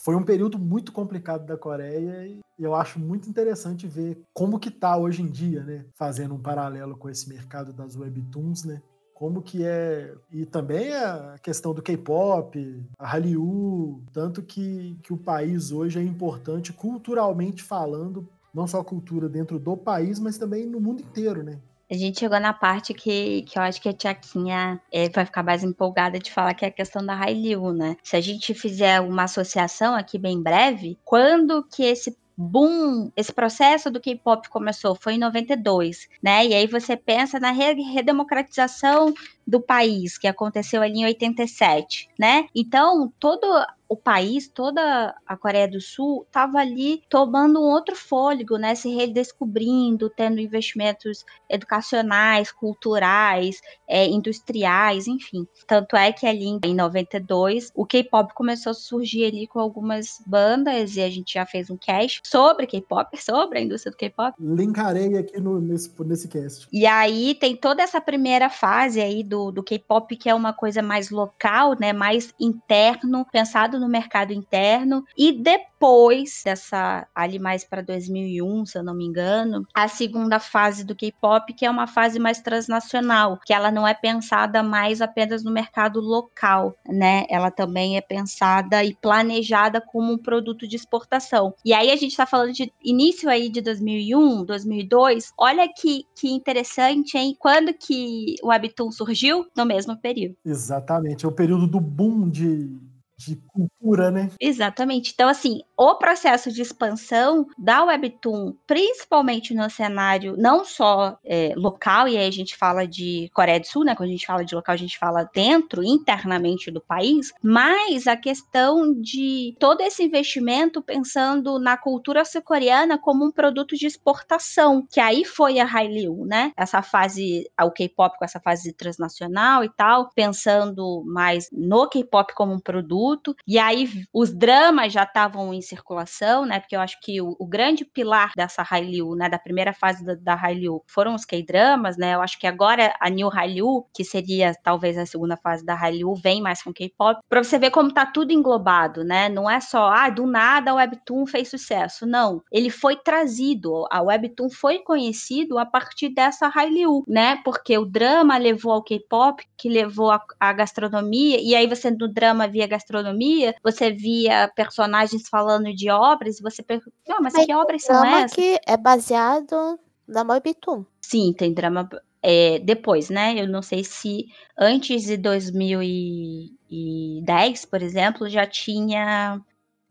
[0.02, 4.70] Foi um período muito complicado da Coreia e eu acho muito interessante ver como que
[4.70, 5.85] tá hoje em dia, né?
[5.94, 8.83] Fazendo um paralelo com esse mercado das webtoons, né?
[9.22, 15.16] Como que é e também a questão do K-pop, a Hallyu, tanto que, que o
[15.16, 20.66] país hoje é importante culturalmente falando, não só a cultura dentro do país, mas também
[20.66, 21.61] no mundo inteiro, né?
[21.88, 25.44] A gente chegou na parte que, que eu acho que a Tiaquinha é, vai ficar
[25.44, 27.96] mais empolgada de falar, que é a questão da Hallyu, né?
[28.02, 33.90] Se a gente fizer uma associação aqui bem breve, quando que esse boom, esse processo
[33.90, 36.46] do K-pop começou, foi em 92, né?
[36.46, 39.12] E aí você pensa na redemocratização
[39.46, 42.46] do país, que aconteceu ali em 87, né?
[42.55, 43.46] Então, todo
[43.92, 48.74] o país, toda a Coreia do Sul, estava ali tomando um outro fôlego, né?
[48.74, 55.46] Se redescobrindo, tendo investimentos educacionais, culturais, é, industriais, enfim.
[55.66, 60.96] Tanto é que ali em 92 o K-pop começou a surgir ali com algumas bandas
[60.96, 64.35] e a gente já fez um cast sobre K-pop, sobre a indústria do K-pop.
[64.40, 66.66] Linkarei aqui no, nesse, nesse cast.
[66.72, 70.81] E aí tem toda essa primeira fase aí do, do K-pop, que é uma coisa
[70.81, 71.92] mais local, né?
[71.92, 75.04] Mais interno, pensado no mercado interno.
[75.16, 80.84] E depois dessa, ali mais para 2001, se eu não me engano, a segunda fase
[80.84, 85.42] do K-pop, que é uma fase mais transnacional, que ela não é pensada mais apenas
[85.42, 87.24] no mercado local, né?
[87.28, 91.54] Ela também é pensada e planejada como um produto de exportação.
[91.64, 95.32] E aí a gente está falando de início aí de 2001, 2002.
[95.36, 97.36] Olha que, que interessante, hein?
[97.38, 99.46] Quando que o Webtoon surgiu?
[99.56, 100.36] No mesmo período.
[100.44, 102.91] Exatamente, é o período do boom de
[103.26, 104.30] de cultura, né?
[104.40, 105.12] Exatamente.
[105.14, 112.08] Então, assim, o processo de expansão da Webtoon, principalmente no cenário não só é, local,
[112.08, 113.94] e aí a gente fala de Coreia do Sul, né?
[113.94, 118.16] Quando a gente fala de local, a gente fala dentro, internamente do país, mas a
[118.16, 125.00] questão de todo esse investimento pensando na cultura sul-coreana como um produto de exportação, que
[125.00, 126.52] aí foi a Hallyu, né?
[126.56, 132.52] Essa fase, o K-pop com essa fase transnacional e tal, pensando mais no K-pop como
[132.52, 133.35] um produto produto.
[133.46, 136.61] E aí os dramas já estavam em circulação, né?
[136.61, 139.29] Porque eu acho que o, o grande pilar dessa Hallyu, né?
[139.29, 142.14] Da primeira fase da, da Hallyu foram os K-dramas, né?
[142.14, 146.14] Eu acho que agora a New Hallyu, que seria talvez a segunda fase da Hallyu,
[146.14, 147.20] vem mais com K-pop.
[147.29, 149.29] Pra você ver como tá tudo englobado, né?
[149.29, 152.07] Não é só, ah, do nada o Webtoon fez sucesso.
[152.07, 152.42] Não.
[152.51, 153.87] Ele foi trazido.
[153.90, 157.40] A Webtoon foi conhecido a partir dessa Hallyu, né?
[157.44, 162.48] Porque o drama levou ao K-pop, que levou a gastronomia, e aí você no drama
[162.48, 167.46] via gastronomia gastronomia, você via personagens falando de obras, e você pergunta, oh, mas, mas
[167.46, 168.32] que obras são essas?
[168.32, 170.84] que é baseado na Moebitum.
[171.00, 171.88] Sim, tem drama
[172.22, 173.34] é, depois, né?
[173.36, 179.40] Eu não sei se antes de 2010, por exemplo, já tinha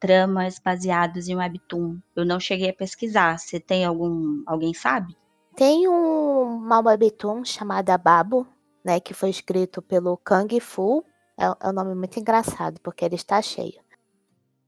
[0.02, 1.97] dramas baseados em webtoon.
[2.15, 3.38] Eu não cheguei a pesquisar.
[3.38, 5.15] Você tem algum, alguém sabe?
[5.56, 8.47] Tem um, uma webtoon chamada Babo,
[8.84, 11.06] né, que foi escrito pelo Kang Fu
[11.41, 13.82] é, é um nome muito engraçado, porque ele está cheio.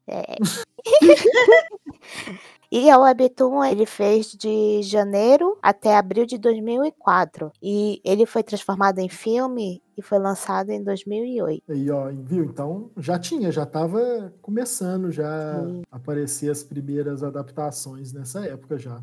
[0.07, 0.35] É.
[2.71, 7.51] e o Webtoon ele fez de janeiro até abril de 2004.
[7.61, 11.71] E ele foi transformado em filme e foi lançado em 2008.
[11.73, 12.43] E ó, viu?
[12.43, 15.83] Então já tinha, já estava começando já Sim.
[15.91, 19.01] a aparecer as primeiras adaptações nessa época já.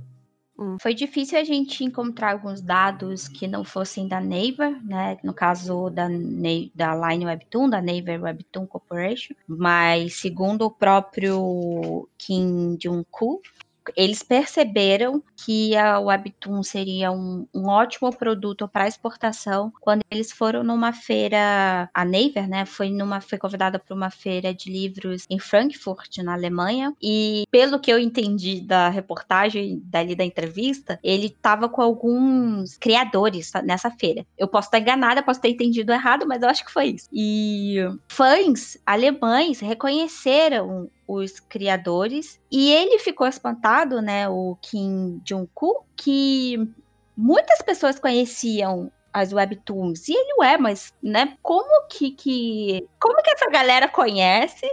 [0.81, 5.16] Foi difícil a gente encontrar alguns dados que não fossem da Naver, né?
[5.23, 6.07] No caso da,
[6.75, 13.40] da Line Webtoon, da Naver Webtoon Corporation, mas segundo o próprio Kim Jong-koo,
[13.96, 20.62] eles perceberam que a Webtoon seria um, um ótimo produto para exportação quando eles foram
[20.62, 25.38] numa feira, a Naver, né, foi numa foi convidada para uma feira de livros em
[25.38, 31.68] Frankfurt, na Alemanha, e pelo que eu entendi da reportagem dali da entrevista, ele estava
[31.68, 34.26] com alguns criadores nessa feira.
[34.37, 37.09] Eu posso estar enganada, posso ter entendido errado, mas eu acho que foi isso.
[37.12, 37.76] E
[38.09, 46.57] fãs alemães reconheceram os criadores e ele ficou espantado, né, o Kim Jong-ku, que
[47.16, 50.09] muitas pessoas conheciam as webtoons.
[50.09, 54.66] E ele é, mas, né, como que, que como que essa galera conhece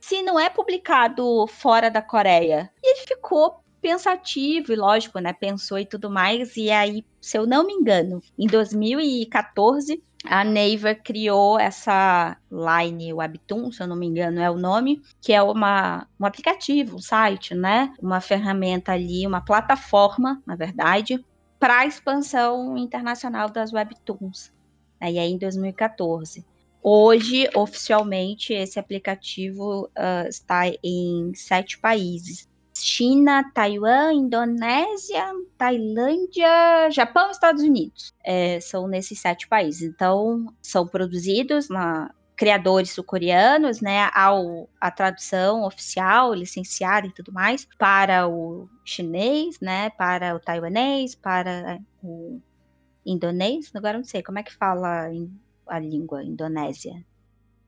[0.00, 2.72] se não é publicado fora da Coreia?
[2.82, 6.56] E ele ficou pensativo e lógico, né, pensou e tudo mais.
[6.56, 13.72] E aí, se eu não me engano, em 2014, a Naver criou essa Line Webtoon,
[13.72, 17.54] se eu não me engano é o nome, que é uma, um aplicativo, um site,
[17.54, 17.92] né?
[18.00, 21.24] Uma ferramenta ali, uma plataforma, na verdade,
[21.58, 24.52] para a expansão internacional das Webtoons.
[25.00, 26.44] Aí é em 2014.
[26.82, 32.48] Hoje, oficialmente, esse aplicativo uh, está em sete países.
[32.74, 38.14] China, Taiwan, Indonésia, Tailândia, Japão e Estados Unidos.
[38.24, 39.82] É, são nesses sete países.
[39.82, 47.68] Então, são produzidos na criadores sul-coreanos, né, ao, a tradução oficial, licenciada e tudo mais,
[47.78, 52.40] para o chinês, né, para o taiwanês, para o
[53.06, 55.08] indonês, agora não sei, como é que fala
[55.68, 57.04] a língua indonésia?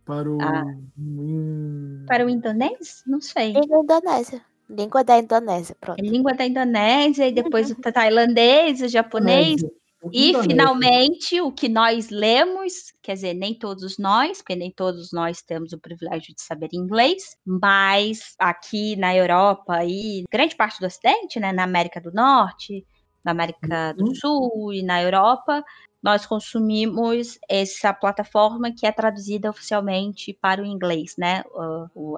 [0.05, 0.39] Para o...
[0.41, 0.65] Ah.
[0.99, 2.05] In...
[2.07, 3.05] Para o indonês?
[3.07, 3.53] Não sei.
[3.53, 4.45] Indonésia.
[4.69, 5.99] Língua da Indonésia, pronto.
[5.99, 9.63] É língua da Indonésia, e depois o tailandês, o japonês.
[10.13, 10.51] E Indonésia.
[10.51, 15.73] finalmente o que nós lemos, quer dizer, nem todos nós, porque nem todos nós temos
[15.73, 21.53] o privilégio de saber inglês, mas aqui na Europa e grande parte do Ocidente, né,
[21.53, 22.85] na América do Norte,
[23.25, 24.15] na América do Uhum.
[24.15, 25.65] Sul e na Europa,
[26.03, 31.43] nós consumimos essa plataforma que é traduzida oficialmente para o inglês, né,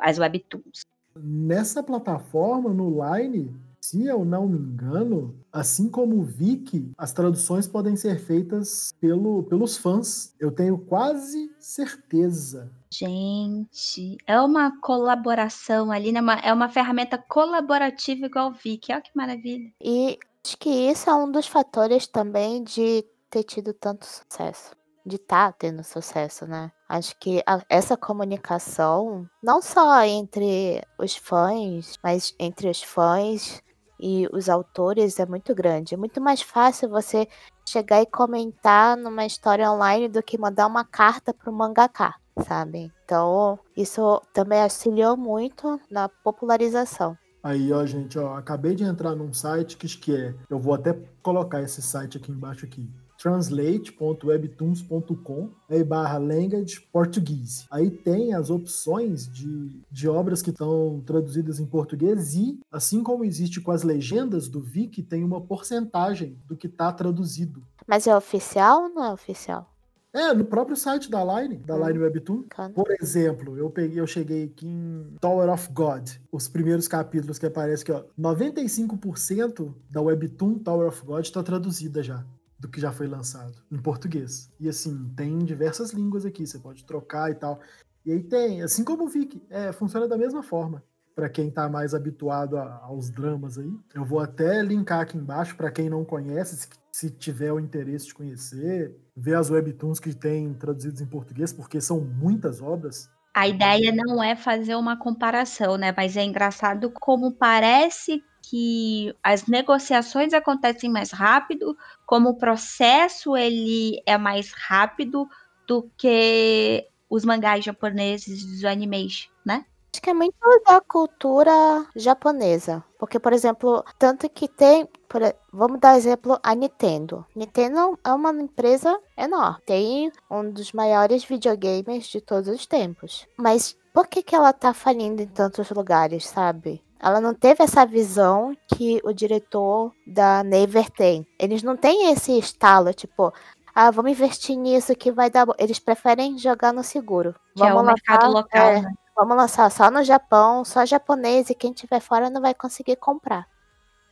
[0.02, 0.80] as webtoons.
[1.22, 7.68] Nessa plataforma, no Line, se eu não me engano, assim como o Viki, as traduções
[7.68, 10.34] podem ser feitas pelo, pelos fãs.
[10.40, 12.70] Eu tenho quase certeza.
[12.90, 16.20] Gente, é uma colaboração ali, né?
[16.20, 18.92] Uma- É uma ferramenta colaborativa igual o Viki.
[18.92, 19.70] Olha que maravilha.
[19.80, 24.72] E acho que isso é um dos fatores também de ter tido tanto sucesso.
[25.04, 26.72] De estar tendo sucesso, né?
[26.88, 33.60] Acho que a- essa comunicação, não só entre os fãs, mas entre os fãs
[33.98, 35.94] e os autores, é muito grande.
[35.94, 37.26] É muito mais fácil você
[37.68, 42.14] chegar e comentar numa história online do que mandar uma carta para o mangaka,
[42.46, 42.92] sabe?
[43.04, 47.16] Então, isso também auxiliou muito na popularização.
[47.42, 50.34] Aí, ó, gente, ó, acabei de entrar num site que, que é.
[50.48, 52.88] Eu vou até colocar esse site aqui embaixo aqui.
[53.18, 57.66] translate.webtoons.com aí barra language português.
[57.70, 63.24] Aí tem as opções de, de obras que estão traduzidas em português e, assim como
[63.24, 67.62] existe com as legendas do Viki, tem uma porcentagem do que está traduzido.
[67.86, 69.70] Mas é oficial ou não é oficial?
[70.12, 71.86] É, no próprio site da Line, da Hum.
[71.86, 72.44] Line Webtoon.
[72.74, 77.44] Por exemplo, eu peguei, eu cheguei aqui em Tower of God, os primeiros capítulos que
[77.44, 78.02] aparece aqui, ó.
[78.18, 82.24] 95% da Webtoon Tower of God está traduzida já,
[82.58, 84.50] do que já foi lançado em português.
[84.58, 87.60] E assim, tem diversas línguas aqui, você pode trocar e tal.
[88.04, 90.82] E aí tem, assim como o Viki, é, funciona da mesma forma.
[91.14, 95.56] Para quem tá mais habituado a- aos dramas aí, eu vou até linkar aqui embaixo
[95.56, 100.14] para quem não conhece, se, se tiver o interesse de conhecer, ver as webtoons que
[100.14, 103.08] tem traduzidos em português, porque são muitas obras.
[103.34, 105.92] A ideia não é fazer uma comparação, né?
[105.94, 114.00] Mas é engraçado como parece que as negociações acontecem mais rápido, como o processo ele
[114.06, 115.28] é mais rápido
[115.66, 119.64] do que os mangás japoneses os animes, né?
[119.92, 122.84] Acho que é muito da cultura japonesa.
[122.98, 124.86] Porque, por exemplo, tanto que tem.
[125.08, 127.24] por vamos dar exemplo a Nintendo.
[127.34, 129.62] Nintendo é uma empresa enorme.
[129.64, 133.26] Tem um dos maiores videogames de todos os tempos.
[133.38, 136.82] Mas por que, que ela tá falindo em tantos lugares, sabe?
[137.00, 141.26] Ela não teve essa visão que o diretor da Naver tem.
[141.38, 143.32] Eles não têm esse estalo, tipo,
[143.74, 145.46] ah, vamos investir nisso que vai dar.
[145.46, 145.54] bo-".
[145.58, 147.34] Eles preferem jogar no seguro.
[147.54, 148.92] Que é o Vamos mercado lançar- local, é, né?
[149.14, 153.46] Vamos lançar só no Japão, só japonês, e quem tiver fora não vai conseguir comprar.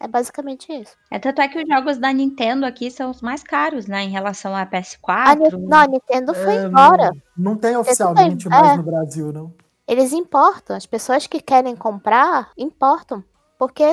[0.00, 0.94] É basicamente isso.
[1.10, 4.02] É tanto é que os jogos da Nintendo aqui são os mais caros, né?
[4.02, 5.56] Em relação à A, PS4.
[5.58, 7.10] Ni- não, a Nintendo foi É, embora.
[7.36, 8.76] Não, não tem oficialmente bem, mais é.
[8.76, 9.52] no Brasil, não.
[9.86, 10.76] Eles importam.
[10.76, 13.22] As pessoas que querem comprar, importam.
[13.58, 13.84] Porque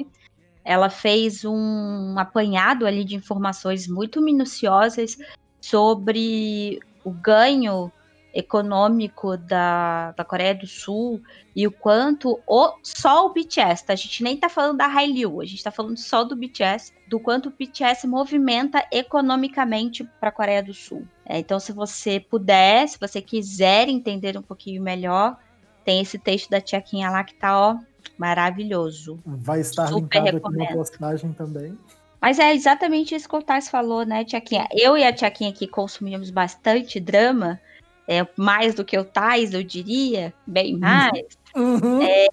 [0.66, 5.18] Ela fez um apanhado ali de informações muito minuciosas
[5.59, 7.91] sobre o ganho
[8.34, 11.22] econômico da, da Coreia do Sul
[11.56, 13.94] e o quanto o, só o BTS, tá?
[13.94, 17.20] a gente nem tá falando da Hallyu, a gente tá falando só do BTS, do
[17.20, 21.08] quanto o BTS movimenta economicamente para a Coreia do Sul.
[21.26, 25.38] É, então, se você puder, se você quiser entender um pouquinho melhor,
[25.86, 27.78] tem esse texto da Tiaquinha lá que tá, ó,
[28.18, 29.20] maravilhoso.
[29.26, 30.62] Vai estar Super linkado recomendo.
[30.64, 31.78] aqui na postagem também.
[32.20, 34.66] Mas é exatamente isso que o Tars falou, né, Tiaquinha?
[34.72, 37.60] Eu e a Tiaquinha aqui consumimos bastante drama,
[38.08, 40.80] é, mais do que o Tais, eu diria, bem uhum.
[40.80, 41.26] mais.
[41.56, 42.01] Uhum.
[42.01, 42.28] É,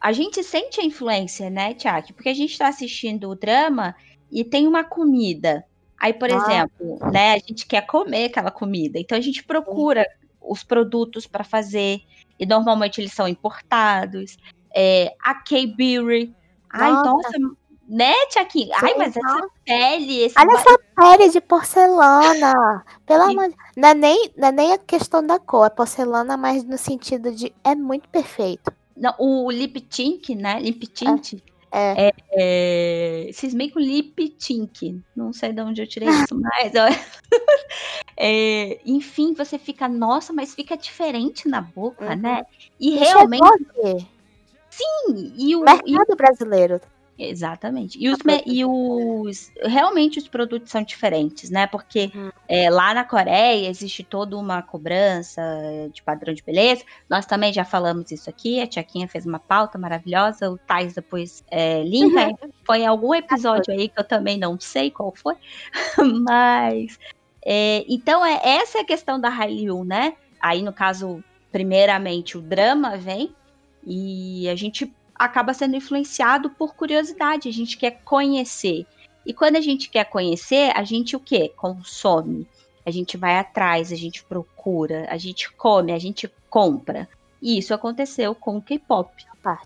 [0.00, 2.12] a gente sente a influência, né, Tiago?
[2.14, 3.94] Porque a gente está assistindo o drama
[4.30, 5.64] e tem uma comida.
[5.98, 6.34] Aí, por ah.
[6.34, 10.04] exemplo, né, a gente quer comer aquela comida, então a gente procura
[10.40, 12.00] os produtos para fazer,
[12.38, 14.36] e normalmente eles são importados.
[14.74, 16.34] É, a K-Berry.
[16.68, 17.38] Ai, nossa,
[17.92, 18.74] né, Tiaquinha?
[18.80, 20.20] Ai, mas essa pele.
[20.22, 22.82] Esse Olha essa pele de porcelana.
[23.04, 26.38] Pelo amor de não é, nem, não é nem a questão da cor, é porcelana,
[26.38, 28.72] mas no sentido de é muito perfeito.
[28.96, 30.58] Não, o lip tint, né?
[30.58, 31.34] Lip tint.
[31.70, 32.08] É.
[32.08, 32.12] é.
[32.32, 35.02] é, cismei com lip tint.
[35.14, 36.72] Não sei de onde eu tirei isso, mas.
[38.16, 42.16] é, enfim, você fica, nossa, mas fica diferente na boca, uhum.
[42.16, 42.42] né?
[42.80, 44.08] E é realmente.
[44.70, 45.60] Sim, e o.
[45.60, 46.16] Mercado e...
[46.16, 46.80] brasileiro
[47.18, 47.98] Exatamente.
[48.00, 51.66] E os, e os realmente os produtos são diferentes, né?
[51.66, 52.30] Porque hum.
[52.48, 55.42] é, lá na Coreia existe toda uma cobrança
[55.92, 56.84] de padrão de beleza.
[57.08, 58.60] Nós também já falamos isso aqui.
[58.60, 60.50] A Tiaquinha fez uma pauta maravilhosa.
[60.50, 62.28] O Thais depois é, linka.
[62.28, 62.50] Uhum.
[62.64, 65.34] Foi algum episódio aí que eu também não sei qual foi.
[66.26, 66.98] Mas.
[67.44, 70.14] É, então, é, essa é a questão da Hallyu, né?
[70.40, 73.34] Aí, no caso, primeiramente, o drama vem.
[73.84, 78.86] E a gente acaba sendo influenciado por curiosidade, a gente quer conhecer.
[79.24, 81.52] E quando a gente quer conhecer, a gente o quê?
[81.56, 82.46] Consome.
[82.84, 87.08] A gente vai atrás, a gente procura, a gente come, a gente compra.
[87.40, 89.10] E isso aconteceu com o K-pop,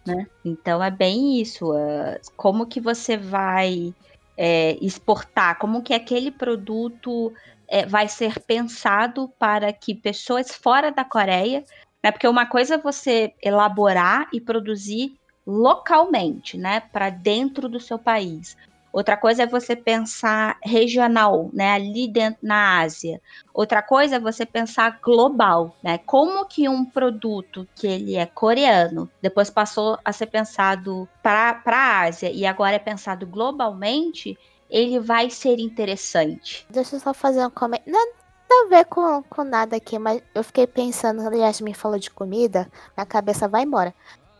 [0.06, 0.26] né?
[0.44, 1.72] Então é bem isso.
[1.72, 3.94] Uh, como que você vai
[4.36, 5.58] é, exportar?
[5.58, 7.32] Como que aquele produto
[7.68, 11.64] é, vai ser pensado para que pessoas fora da Coreia,
[12.02, 12.10] né?
[12.10, 18.56] Porque uma coisa é você elaborar e produzir localmente, né, para dentro do seu país.
[18.96, 23.20] Outra coisa é você pensar regional, né, ali dentro na Ásia.
[23.52, 25.98] Outra coisa é você pensar global, né?
[25.98, 32.00] Como que um produto que ele é coreano, depois passou a ser pensado para a
[32.04, 34.38] Ásia e agora é pensado globalmente,
[34.70, 36.66] ele vai ser interessante.
[36.70, 37.92] Deixa eu só fazer um comentário.
[37.92, 38.14] Não
[38.48, 42.10] tem a ver com, com nada aqui, mas eu fiquei pensando, aliás, me falou de
[42.10, 42.66] comida,
[42.96, 43.94] minha cabeça vai embora.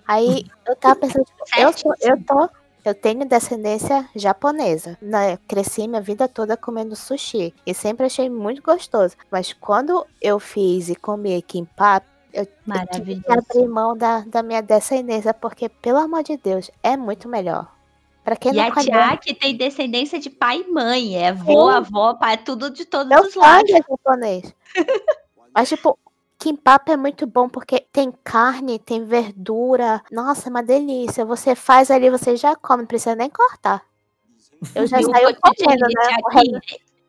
[0.06, 2.48] Aí eu tava pensando, tipo, eu, tô, eu tô,
[2.84, 4.96] eu tenho descendência japonesa.
[5.02, 5.38] Né?
[5.48, 9.16] Cresci minha vida toda comendo sushi e sempre achei muito gostoso.
[9.30, 14.42] Mas quando eu fiz e comi kimbap, eu, eu tive que abrir mão da, da
[14.42, 17.74] minha descendência, porque, pelo amor de Deus, é muito melhor.
[18.22, 19.18] Pra quem e não a conhece...
[19.18, 21.76] que tem descendência de pai e mãe, é avô, Sim.
[21.76, 23.70] avó, pai, tudo de todos eu os lados.
[23.70, 24.54] Eu japonês.
[25.54, 25.98] Mas, tipo,
[26.46, 30.00] Kimbap é muito bom porque tem carne, tem verdura.
[30.12, 31.24] Nossa, é uma delícia.
[31.24, 33.82] Você faz ali, você já come, não precisa nem cortar.
[34.72, 36.60] Eu já saio comendo, né?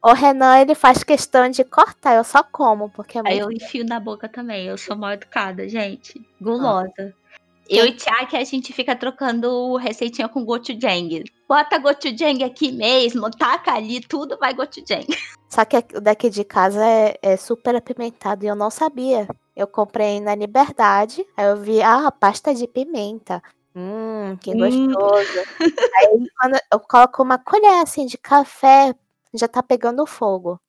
[0.03, 3.31] O Renan, ele faz questão de cortar, eu só como, porque é muito...
[3.31, 6.19] Aí eu enfio na boca também, eu sou mal educada, gente.
[6.41, 6.91] Gulosa.
[6.97, 7.27] Ah.
[7.69, 11.23] Eu e Tiago, a gente fica trocando receitinha com gochujang.
[11.47, 15.05] Bota gochujang aqui mesmo, taca ali, tudo vai gochujang.
[15.49, 19.27] Só que o daqui de casa é, é super apimentado e eu não sabia.
[19.55, 23.41] Eu comprei na Liberdade, aí eu vi, ah, pasta de pimenta.
[23.75, 24.57] Hum, que Hum.
[24.59, 25.31] gostoso.
[25.95, 28.93] Aí quando eu coloco uma colher assim de café,
[29.33, 30.59] já tá pegando fogo.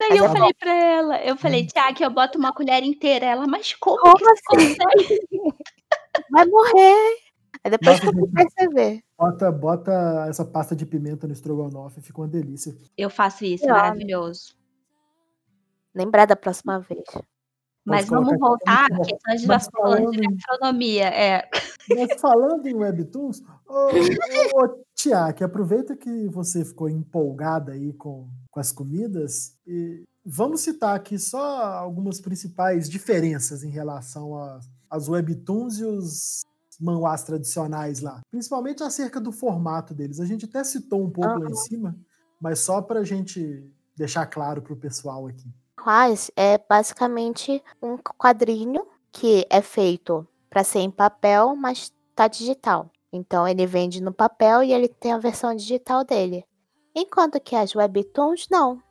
[0.00, 0.34] Daí Mas eu é bom.
[0.34, 3.26] falei pra ela, eu falei, Tiago, eu boto uma colher inteira.
[3.26, 4.76] Ela, mas como, Como que assim?
[6.30, 7.16] Vai morrer.
[7.64, 9.02] Aí depois que fui perceber.
[9.18, 12.76] Bota, bota essa pasta de pimenta no estrogonofe, fica uma delícia.
[12.96, 13.74] Eu faço isso, Olha.
[13.74, 14.54] maravilhoso.
[15.94, 17.04] Lembrar da próxima vez.
[17.82, 18.96] Mas colocar vamos aqui, voltar, muito bom.
[18.96, 21.06] porque a gente Mas vai falando de gastronomia.
[21.06, 21.48] É.
[21.88, 28.28] Mas falando em Webtoons, ô, ô, ô Tiago, aproveita que você ficou empolgada aí com,
[28.50, 34.34] com as comidas e vamos citar aqui só algumas principais diferenças em relação
[34.90, 36.42] às Webtoons e os
[36.80, 38.20] manhwas tradicionais lá.
[38.30, 40.20] Principalmente acerca do formato deles.
[40.20, 41.96] A gente até citou um pouco lá em cima,
[42.40, 45.48] mas só para a gente deixar claro para o pessoal aqui.
[45.76, 52.90] Quais é basicamente um quadrinho que é feito para ser em papel, mas tá digital.
[53.12, 56.44] Então ele vende no papel e ele tem a versão digital dele.
[56.94, 58.82] Enquanto que as webtoons não.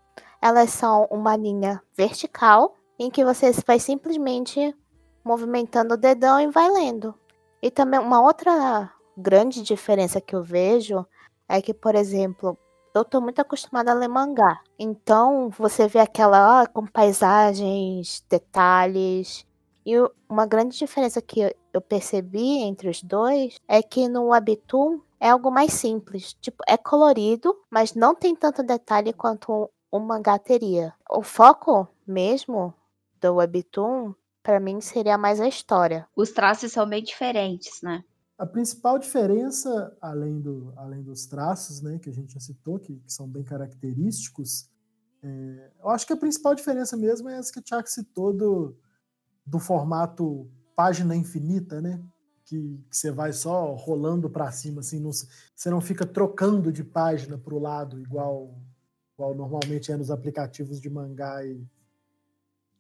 [0.42, 4.76] Elas são uma linha vertical em que você vai simplesmente
[5.24, 7.16] movimentando o dedão e vai lendo.
[7.64, 11.05] E também uma outra grande diferença que eu vejo
[11.47, 12.57] é que, por exemplo,
[12.93, 14.59] eu tô muito acostumada a ler mangá.
[14.78, 19.45] Então, você vê aquela ah, com paisagens, detalhes.
[19.86, 21.39] E o- uma grande diferença que
[21.72, 26.34] eu- percebi entre os dois é que no Webtoon é algo mais simples.
[26.41, 30.93] Tipo, é colorido, mas não tem tanto detalhe quanto um mangá teria.
[31.09, 32.74] O foco mesmo
[33.22, 34.14] do Webtoon,
[34.44, 36.08] pra mim, seria mais a história.
[36.16, 38.04] Os traços são bem diferentes, né?
[38.38, 42.96] A principal diferença, além, do, além dos traços, né, que a gente já citou, que,
[43.00, 44.70] que são bem característicos,
[45.24, 48.76] é, eu acho que a principal diferença mesmo é essa que o Tiago citou do,
[49.46, 52.04] do formato página infinita, né?
[52.46, 56.72] Que, que você vai só rolando para cima, assim, não, se- você não fica trocando
[56.72, 58.60] de página para o lado, igual,
[59.14, 61.66] igual normalmente é nos aplicativos de mangá e,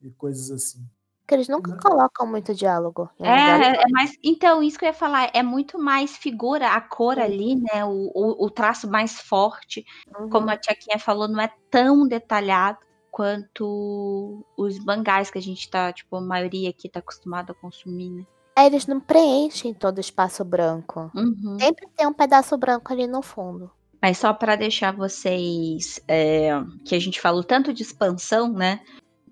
[0.01, 0.85] e coisas assim.
[1.33, 3.09] Porque eles nunca colocam muito diálogo.
[3.19, 4.17] lugar É, é mais.
[4.23, 7.83] Então, isso que eu ia falar, é muito mais figura, a cor ali, né?
[7.83, 9.83] O, o, o traço mais forte.
[10.07, 10.29] nenhum.
[10.29, 12.77] Como a Tiaquinha falou, não é tão detalhado
[13.09, 18.09] quanto os mangás que a gente tá, tipo, a maioria aqui tá acostumado a consumir,
[18.09, 18.25] né?
[18.55, 21.11] É, eles não preenchem todo o espaço branco.
[21.15, 21.57] Uhum.
[21.59, 23.71] Sempre tem um pedaço branco ali no fundo.
[23.99, 25.99] Mas só para deixar vocês.
[26.07, 26.51] é,
[26.85, 28.81] que a gente falou tanto de expansão, né?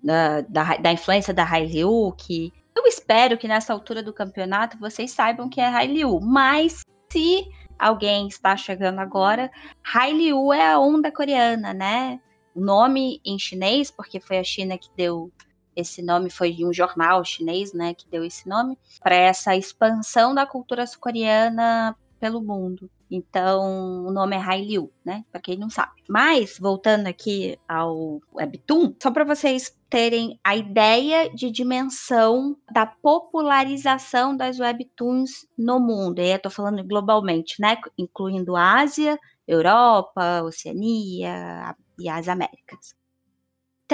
[0.02, 1.44] Da, da, da influência da
[2.18, 6.20] que eu espero que nessa altura do campeonato vocês saibam que é Hallyu.
[6.20, 7.46] Mas se
[7.78, 9.50] alguém está chegando agora,
[9.82, 12.20] Hallyu é a onda coreana, né?
[12.54, 15.30] O nome em chinês, porque foi a China que deu
[15.74, 20.44] esse nome, foi um jornal chinês, né, que deu esse nome, para essa expansão da
[20.44, 22.88] cultura sul-coreana pelo mundo.
[23.10, 25.24] Então, o nome é Hallyu, né?
[25.32, 26.04] Para quem não sabe.
[26.08, 34.36] Mas, voltando aqui ao Webtoon, só para vocês terem a ideia de dimensão da popularização
[34.36, 36.20] das Webtoons no mundo.
[36.20, 37.76] E eu tô falando globalmente, né?
[37.98, 39.18] Incluindo Ásia,
[39.48, 42.94] Europa, Oceania e as Américas.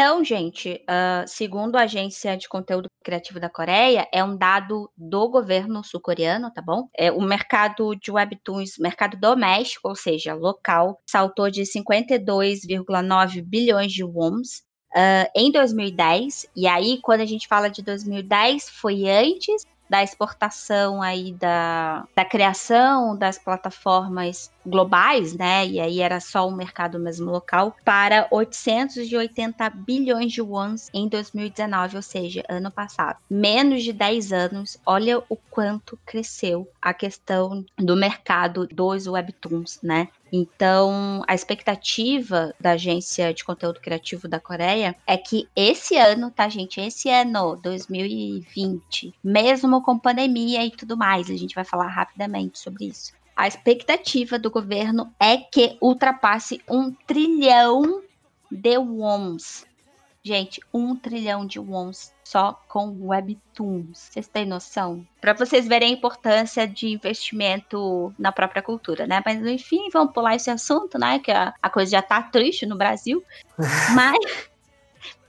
[0.00, 5.28] Então, gente, uh, segundo a Agência de Conteúdo Criativo da Coreia, é um dado do
[5.28, 6.88] governo sul-coreano, tá bom?
[6.96, 14.04] É, o mercado de webtoons, mercado doméstico, ou seja, local, saltou de 52,9 bilhões de
[14.04, 14.62] wons
[14.94, 16.46] uh, em 2010.
[16.54, 22.24] E aí, quando a gente fala de 2010, foi antes da exportação aí da, da
[22.24, 25.66] criação das plataformas globais, né?
[25.66, 31.96] E aí era só o mercado mesmo local, para 880 bilhões de wons em 2019,
[31.96, 33.18] ou seja, ano passado.
[33.30, 40.08] Menos de 10 anos, olha o quanto cresceu a questão do mercado dos webtoons, né?
[40.32, 46.48] Então, a expectativa da agência de conteúdo criativo da Coreia é que esse ano, tá,
[46.48, 46.80] gente?
[46.80, 52.86] Esse ano, 2020, mesmo com pandemia e tudo mais, a gente vai falar rapidamente sobre
[52.86, 53.12] isso.
[53.38, 58.02] A expectativa do governo é que ultrapasse um trilhão
[58.50, 59.64] de wons.
[60.24, 64.08] Gente, um trilhão de wons só com webtoons.
[64.10, 65.06] Vocês têm noção?
[65.20, 69.22] Para vocês verem a importância de investimento na própria cultura, né?
[69.24, 71.20] Mas enfim, vamos pular esse assunto, né?
[71.20, 73.22] Que a, a coisa já tá triste no Brasil.
[73.94, 74.18] Mas,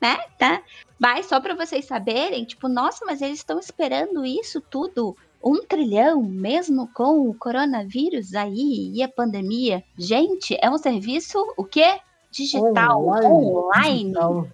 [0.02, 0.18] né?
[0.36, 0.64] Tá?
[0.98, 6.22] Mas só para vocês saberem, tipo, nossa, mas eles estão esperando isso tudo um trilhão,
[6.22, 9.84] mesmo com o coronavírus aí e a pandemia.
[9.98, 12.00] Gente, é um serviço, o quê?
[12.32, 13.28] digital online.
[13.28, 14.04] online.
[14.04, 14.48] Digital.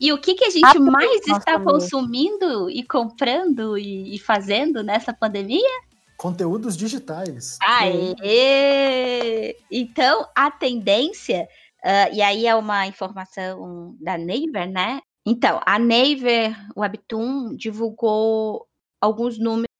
[0.00, 5.12] E o que, que a gente mais está consumindo e comprando e, e, fazendo nessa
[5.12, 5.70] pandemia?
[6.16, 7.56] Conteúdos digitais.
[7.62, 9.56] Aê!
[9.70, 11.48] Então, a tendência,
[11.84, 15.00] uh, e aí é uma informação da Naver, né?
[15.24, 18.66] Então, a Naver Webtoon divulgou
[19.00, 19.71] alguns números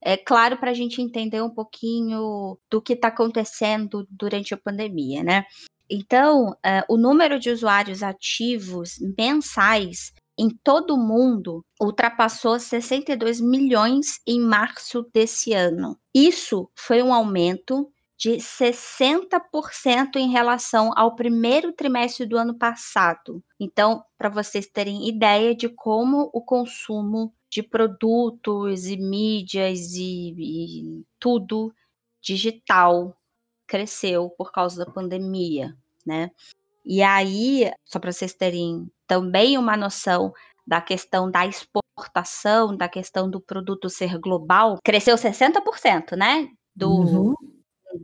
[0.00, 5.22] é claro para a gente entender um pouquinho do que está acontecendo durante a pandemia,
[5.22, 5.44] né?
[5.90, 14.20] Então, uh, o número de usuários ativos mensais em todo o mundo ultrapassou 62 milhões
[14.26, 15.98] em março desse ano.
[16.14, 23.42] Isso foi um aumento de 60% em relação ao primeiro trimestre do ano passado.
[23.58, 31.04] Então, para vocês terem ideia de como o consumo de produtos e mídias e, e
[31.18, 31.72] tudo
[32.20, 33.16] digital
[33.66, 35.76] cresceu por causa da pandemia,
[36.06, 36.30] né?
[36.84, 40.32] E aí, só para vocês terem também uma noção
[40.66, 46.48] da questão da exportação, da questão do produto ser global, cresceu 60%, né?
[46.74, 47.34] Do, uhum.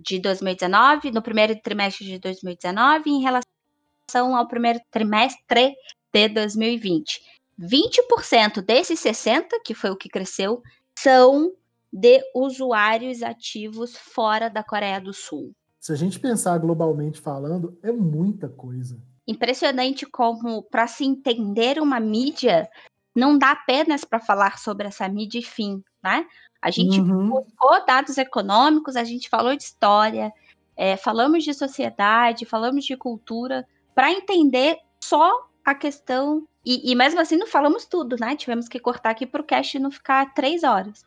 [0.03, 5.75] De 2019, no primeiro trimestre de 2019, em relação ao primeiro trimestre
[6.13, 7.23] de 2020.
[7.61, 10.63] 20% desses 60, que foi o que cresceu,
[10.99, 11.53] são
[11.93, 15.55] de usuários ativos fora da Coreia do Sul.
[15.81, 18.99] Se a gente pensar globalmente falando, é muita coisa.
[19.27, 22.69] Impressionante como, para se entender uma mídia,
[23.15, 26.27] não dá apenas para falar sobre essa mídia e fim, né?
[26.61, 27.29] A gente uhum.
[27.29, 30.33] buscou dados econômicos, a gente falou de história,
[30.77, 35.31] é, falamos de sociedade, falamos de cultura, para entender só
[35.65, 36.49] a questão.
[36.65, 38.37] E, e, mesmo assim não falamos tudo, né?
[38.37, 41.05] Tivemos que cortar aqui para o cast não ficar três horas.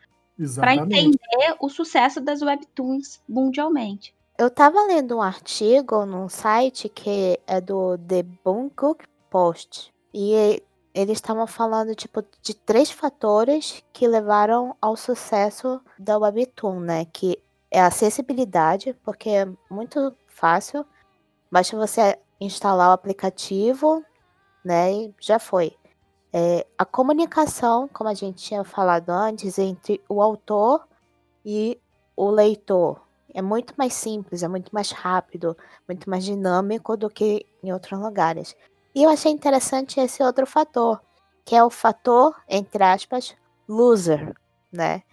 [0.55, 4.15] Para entender o sucesso das webtoons mundialmente.
[4.37, 9.91] Eu estava lendo um artigo num site que é do The Bangkok Post.
[10.13, 10.61] E
[10.93, 17.05] eles estavam falando tipo de três fatores que levaram ao sucesso da webtoon, né?
[17.05, 17.39] Que
[17.71, 20.85] é a acessibilidade, porque é muito fácil.
[21.51, 24.03] Basta você instalar o aplicativo,
[24.67, 24.91] né?
[24.91, 25.73] E já foi.
[26.33, 30.85] É, a comunicação, como a gente tinha falado antes, entre o autor
[31.45, 31.79] e
[32.17, 33.01] o leitor
[33.33, 35.55] é muito mais simples, é muito mais rápido,
[35.87, 38.55] muito mais dinâmico do que em outros lugares.
[38.93, 41.01] E eu achei interessante esse outro fator,
[41.45, 43.35] que é o fator, entre aspas,
[43.67, 44.35] loser,
[44.71, 45.03] né?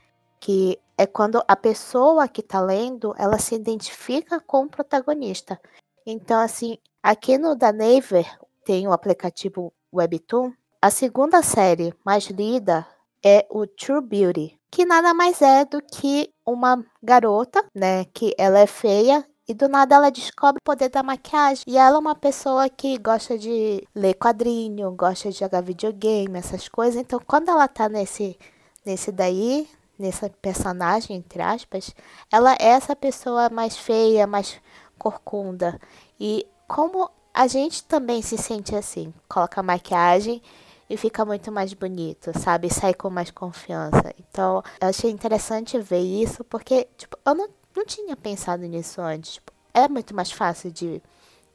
[0.40, 5.60] Que é quando a pessoa que está lendo, ela se identifica com o protagonista.
[6.04, 8.26] Então, assim, aqui no da Naver,
[8.64, 12.86] tem o aplicativo Webtoon, a segunda série mais lida
[13.24, 18.58] é o True Beauty, que nada mais é do que uma garota, né, que ela
[18.58, 21.64] é feia e do nada ela descobre o poder da maquiagem.
[21.66, 26.68] E ela é uma pessoa que gosta de ler quadrinho, gosta de jogar videogame, essas
[26.68, 27.00] coisas.
[27.00, 28.38] Então, quando ela tá nesse
[28.84, 31.94] nesse daí, nessa personagem entre aspas,
[32.30, 34.60] ela é essa pessoa mais feia, mais
[34.98, 35.80] corcunda.
[36.18, 40.40] E como a gente também se sente assim, coloca maquiagem
[40.88, 42.72] e fica muito mais bonito, sabe?
[42.72, 44.14] Sai com mais confiança.
[44.18, 49.34] Então, eu achei interessante ver isso, porque, tipo, eu não, não tinha pensado nisso antes.
[49.34, 51.02] Tipo, é muito mais fácil de,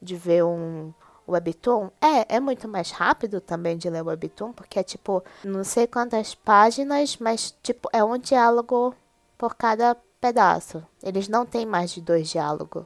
[0.01, 0.93] de ver um
[1.25, 1.89] webtoon.
[2.01, 5.87] É, é muito mais rápido também de ler o webtoon, porque é, tipo, não sei
[5.87, 8.93] quantas páginas, mas, tipo, é um diálogo
[9.37, 10.83] por cada pedaço.
[11.01, 12.83] Eles não têm mais de dois diálogos,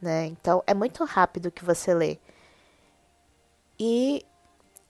[0.00, 0.26] né?
[0.26, 2.18] Então, é muito rápido que você lê.
[3.78, 4.24] E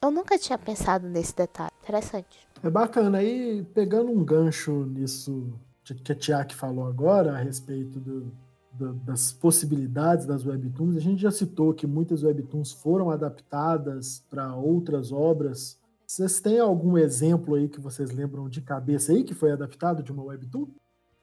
[0.01, 1.71] eu nunca tinha pensado nesse detalhe.
[1.83, 2.47] Interessante.
[2.63, 3.19] É bacana.
[3.19, 8.31] Aí, pegando um gancho nisso que a Tiak falou agora, a respeito do,
[8.73, 14.53] do, das possibilidades das webtoons, a gente já citou que muitas webtoons foram adaptadas para
[14.55, 15.79] outras obras.
[16.05, 20.11] Vocês têm algum exemplo aí que vocês lembram de cabeça aí que foi adaptado de
[20.11, 20.67] uma webtoon?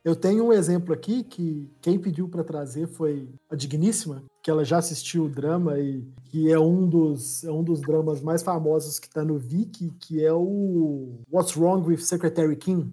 [0.04, 4.62] Eu tenho um exemplo aqui que quem pediu para trazer foi a Digníssima, que ela
[4.62, 8.98] já assistiu o drama e que é um dos, é um dos dramas mais famosos
[8.98, 12.92] que está no Viki, que é o What's Wrong with Secretary Kim.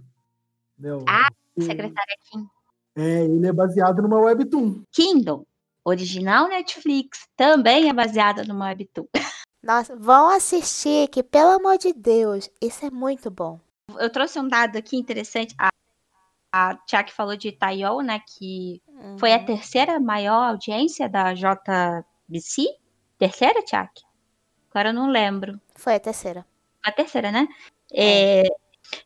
[0.80, 2.48] Né, o, ah, o, Secretária Kim.
[2.96, 4.82] É, ele é baseado numa webtoon.
[4.90, 5.46] Kingdom,
[5.84, 9.06] original Netflix, também é baseada numa webtoon.
[9.62, 13.60] Nossa, vão assistir, que pelo amor de Deus, isso é muito bom.
[14.00, 15.54] Eu trouxe um dado aqui interessante.
[15.60, 15.72] A
[16.52, 18.20] a Tiak falou de Taiyo, né?
[18.20, 19.18] Que uhum.
[19.18, 22.68] foi a terceira maior audiência da JBC.
[23.18, 24.02] Terceira, Tiak?
[24.70, 25.60] Agora eu não lembro.
[25.76, 26.46] Foi a terceira.
[26.84, 27.48] A terceira, né?
[27.94, 28.42] É.
[28.42, 28.44] É,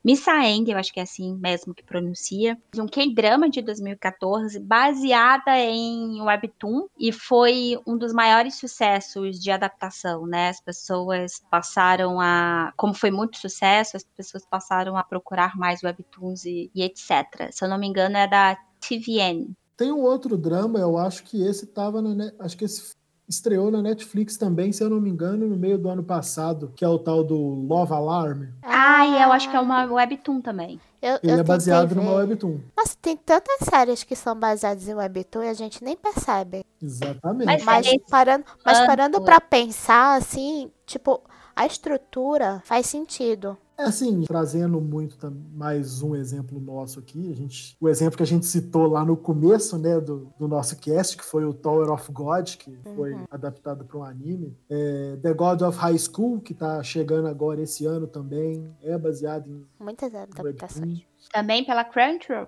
[0.04, 6.22] Misaeng, eu acho que é assim mesmo que pronuncia, um K-drama de 2014, baseada em
[6.22, 10.50] webtoon e foi um dos maiores sucessos de adaptação, né?
[10.50, 16.46] As pessoas passaram a, como foi muito sucesso, as pessoas passaram a procurar mais webtoons
[16.46, 17.52] e, e etc.
[17.52, 19.56] Se eu não me engano, é da TVN.
[19.78, 22.96] Tem um outro drama, eu acho que esse tava na, acho que esse
[23.28, 26.86] estreou na Netflix também, se eu não me engano, no meio do ano passado, que
[26.86, 28.44] é o tal do Love Alarm.
[28.62, 30.80] Ah, e eu acho que é uma webtoon também.
[31.02, 32.30] Eu, Ele eu é baseado tentei numa ver.
[32.30, 32.60] webtoon.
[32.76, 36.64] Nossa, tem tantas séries que são baseadas em webtoon e a gente nem percebe.
[36.82, 37.46] Exatamente.
[37.46, 41.22] Mas- Mas parando, mas parando pra pensar, assim, tipo,
[41.56, 43.58] a estrutura faz sentido.
[43.78, 45.18] É assim, trazendo muito
[45.54, 49.18] mais um exemplo nosso aqui, a gente, o exemplo que a gente citou lá no
[49.18, 53.26] começo, né, do, do nosso cast, que foi o Tower of God, que foi Uhum.
[53.30, 57.86] adaptado para um anime, É, The God of High School, que tá chegando agora esse
[57.86, 61.02] ano também, é baseado em Muitas adaptações.
[61.34, 62.48] Também pela Crunchyroll.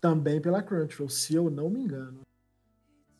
[0.00, 2.18] também pela Crunchyroll, se eu não me engano.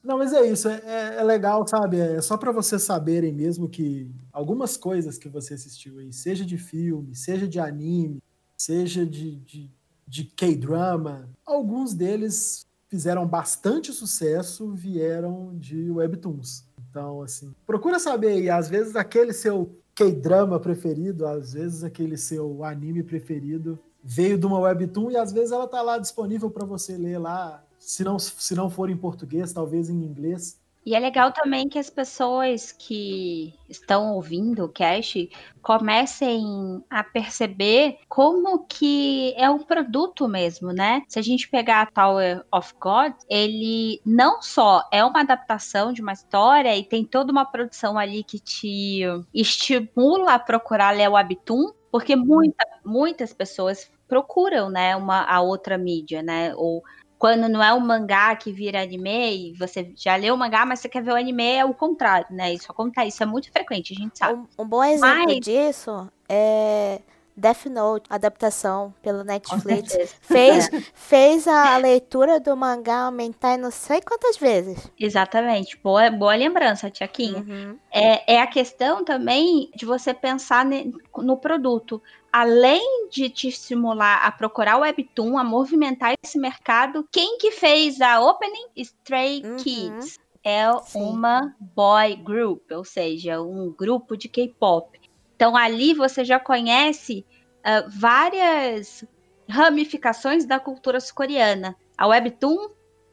[0.05, 1.99] Não, mas é isso, é, é- é legal, sabe?
[1.99, 6.59] É só para vocês saberem mesmo que algumas coisas que você assistiu aí, seja de
[6.59, 8.23] filme, seja de anime,
[8.57, 9.71] seja de, de,
[10.07, 16.65] de K-drama, alguns deles fizeram bastante sucesso, vieram de webtoons.
[16.91, 22.63] Então, assim, procura saber aí, às vezes aquele seu K-drama preferido, às vezes aquele seu
[22.63, 26.97] anime preferido veio de uma webtoon e às vezes ela tá lá disponível para você
[26.99, 30.59] ler lá, se não, se não for em português, talvez em inglês.
[30.87, 35.31] E é legal também que as pessoas que estão ouvindo o cast
[35.63, 41.03] comecem a perceber como que é um produto mesmo, né?
[41.09, 46.03] Se a gente pegar a Tower of God, ele não só é uma adaptação de
[46.03, 49.01] uma história e tem toda uma produção ali que te
[49.33, 55.79] estimula a procurar ler o webtoon, porque muita, muitas pessoas procuram, né, uma a outra
[55.79, 56.55] mídia, né?
[56.57, 56.83] Ou
[57.25, 60.81] quando não é o mangá que vira anime e você já leu o mangá, mas
[60.81, 62.53] você quer ver o anime, é o contrário, né?
[62.53, 64.35] Isso acontece, isso é muito frequente, a gente sabe.
[64.59, 67.01] Um, um bom exemplo Mas- disso é
[67.35, 69.97] Death Note, adaptação pela Com Netflix.
[70.21, 74.87] Fez, É, fez a leitura do mangá aumentar em não sei quantas vezes.
[75.01, 75.79] exatamente.
[75.83, 77.39] Boa, boa lembrança, Tiaquinha.
[77.39, 77.79] Uhum.
[77.91, 82.03] É, é a questão também de você pensar ne- no produto.
[82.35, 88.01] Além de te estimular a procurar o Webtoon, a movimentar esse mercado, quem que fez
[88.01, 88.67] a opening?
[88.75, 89.57] Stray Uhum.
[89.57, 90.19] Kids.
[90.43, 91.01] É Sim.
[91.01, 95.01] uma boy group, ou seja, um grupo de K-pop.
[95.37, 97.25] Então ali você já conhece
[97.63, 99.05] ah, várias
[99.49, 101.77] ramificações da cultura sul-coreana.
[101.97, 102.69] A Webtoon,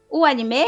[0.09, 0.65] o anime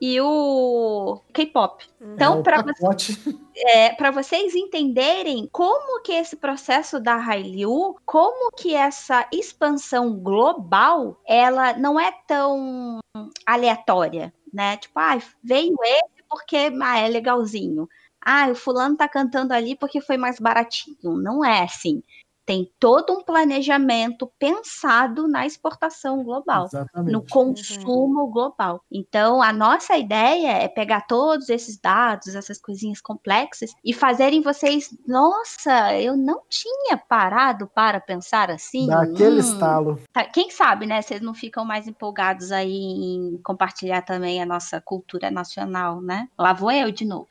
[0.00, 1.84] e o K-pop.
[2.00, 3.12] Então, é pra você-
[3.56, 11.20] é, para vocês entenderem como que esse processo da Hallyu, como que essa expansão global,
[11.26, 12.98] ela não é tão
[13.44, 14.76] aleatória, né?
[14.76, 17.88] Tipo, ah, veio esse porque ah, é legalzinho.
[18.20, 21.16] Ah, o fulano tá cantando ali porque foi mais baratinho.
[21.16, 22.02] Não é assim.
[22.46, 27.12] Tem todo um planejamento pensado na exportação global Exatamente.
[27.12, 28.80] no consumo global.
[28.90, 34.96] Então, a nossa ideia é pegar todos esses dados, essas coisinhas complexas e fazerem vocês,
[35.06, 38.86] nossa, eu não tinha parado para pensar assim.
[38.86, 40.00] Dá aquele Hum, estalo.
[40.12, 41.02] tá- Quem sabe, né?
[41.02, 46.28] Vocês não ficam mais empolgados aí em compartilhar também a nossa cultura nacional, né?
[46.38, 47.26] Lá vou eu de novo.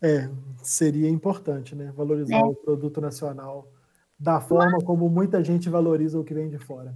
[0.00, 0.28] É,
[0.62, 1.92] seria importante, né?
[1.96, 2.42] Valorizar É.
[2.42, 3.66] o produto nacional
[4.18, 6.94] da forma como muita gente valoriza o que vem de fora.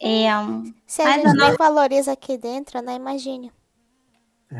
[0.00, 2.94] É, um, Se a Mas gente nem valoriza aqui dentro, né?
[2.96, 3.52] Imagine.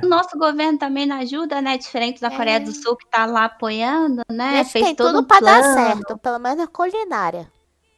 [0.02, 1.76] o nosso governo também não ajuda, né?
[1.76, 2.36] Diferente da É.
[2.36, 4.58] Coreia do Sul que tá lá apoiando, né?
[4.58, 7.50] Gente, Fez tem todo tudo um pra dar certo, pelo menos a culinária.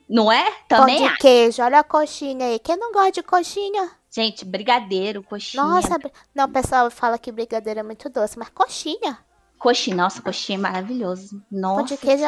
[0.08, 0.44] Não é?
[0.68, 1.18] Pão Também de acho.
[1.18, 2.58] queijo, olha a coxinha aí.
[2.58, 3.90] Quem não gosta de coxinha?
[4.10, 5.62] Gente, brigadeiro, coxinha.
[5.62, 5.98] Nossa,
[6.34, 9.18] não, o pessoal fala que brigadeiro é muito doce, mas coxinha.
[9.58, 11.42] Coxinha, nossa, coxinha é maravilhoso.
[11.50, 12.24] Nossa, de queijo.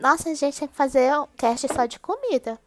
[0.00, 2.58] Nossa, a gente tem que fazer um cast só de comida.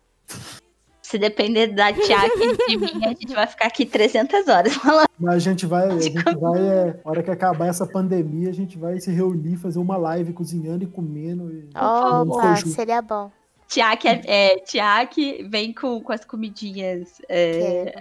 [1.01, 5.07] se depender da Tiago e de mim, a gente vai ficar aqui 300 horas falando.
[5.20, 8.78] Mas a gente vai, a gente vai, é, hora que acabar essa pandemia, a gente
[8.78, 11.51] vai se reunir, fazer uma live cozinhando e comendo.
[11.51, 11.70] E...
[12.55, 12.72] Feijão.
[12.72, 13.32] seria bom.
[13.68, 17.93] Tiago é, é, vem com, com as comidinhas é.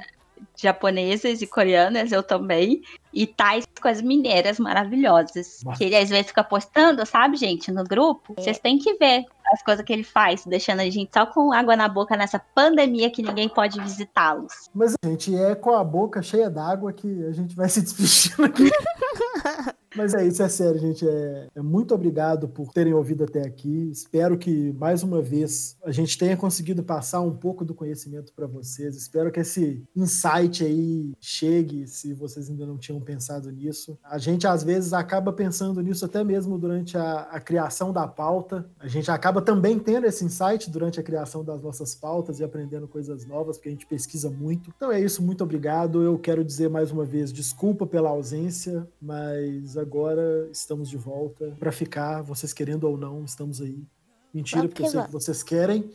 [0.57, 2.83] Japonesas e coreanas, eu também.
[3.13, 5.61] E Tais com as mineiras maravilhosas.
[5.65, 5.79] Nossa.
[5.79, 8.35] Que ele às vezes fica postando, sabe, gente, no grupo.
[8.37, 11.77] Vocês têm que ver as coisas que ele faz, deixando a gente só com água
[11.77, 14.71] na boca nessa pandemia que ninguém pode visitá-los.
[14.75, 18.71] Mas, gente, é com a boca cheia d'água que a gente vai se despedindo aqui.
[19.95, 21.07] Mas é isso, é sério, gente.
[21.07, 23.91] É, é, muito obrigado por terem ouvido até aqui.
[23.91, 28.47] Espero que, mais uma vez, a gente tenha conseguido passar um pouco do conhecimento para
[28.47, 28.97] vocês.
[28.97, 33.99] Espero que esse insight aí chegue, se vocês ainda não tinham pensado nisso.
[34.03, 38.67] A gente, às vezes, acaba pensando nisso até mesmo durante a, a criação da pauta.
[38.79, 42.89] A gente acaba também tendo esse insight durante a criação das nossas pautas e aprendendo
[42.89, 44.73] coisas novas, porque a gente pesquisa muito.
[44.75, 46.03] Então é isso, muito obrigado.
[46.03, 51.73] Eu quero dizer mais uma vez desculpa pela ausência, mas agora estamos de volta para
[51.73, 53.85] ficar, vocês querendo ou não, estamos aí.
[54.33, 55.91] Mentira, porque eu sei que vocês querem.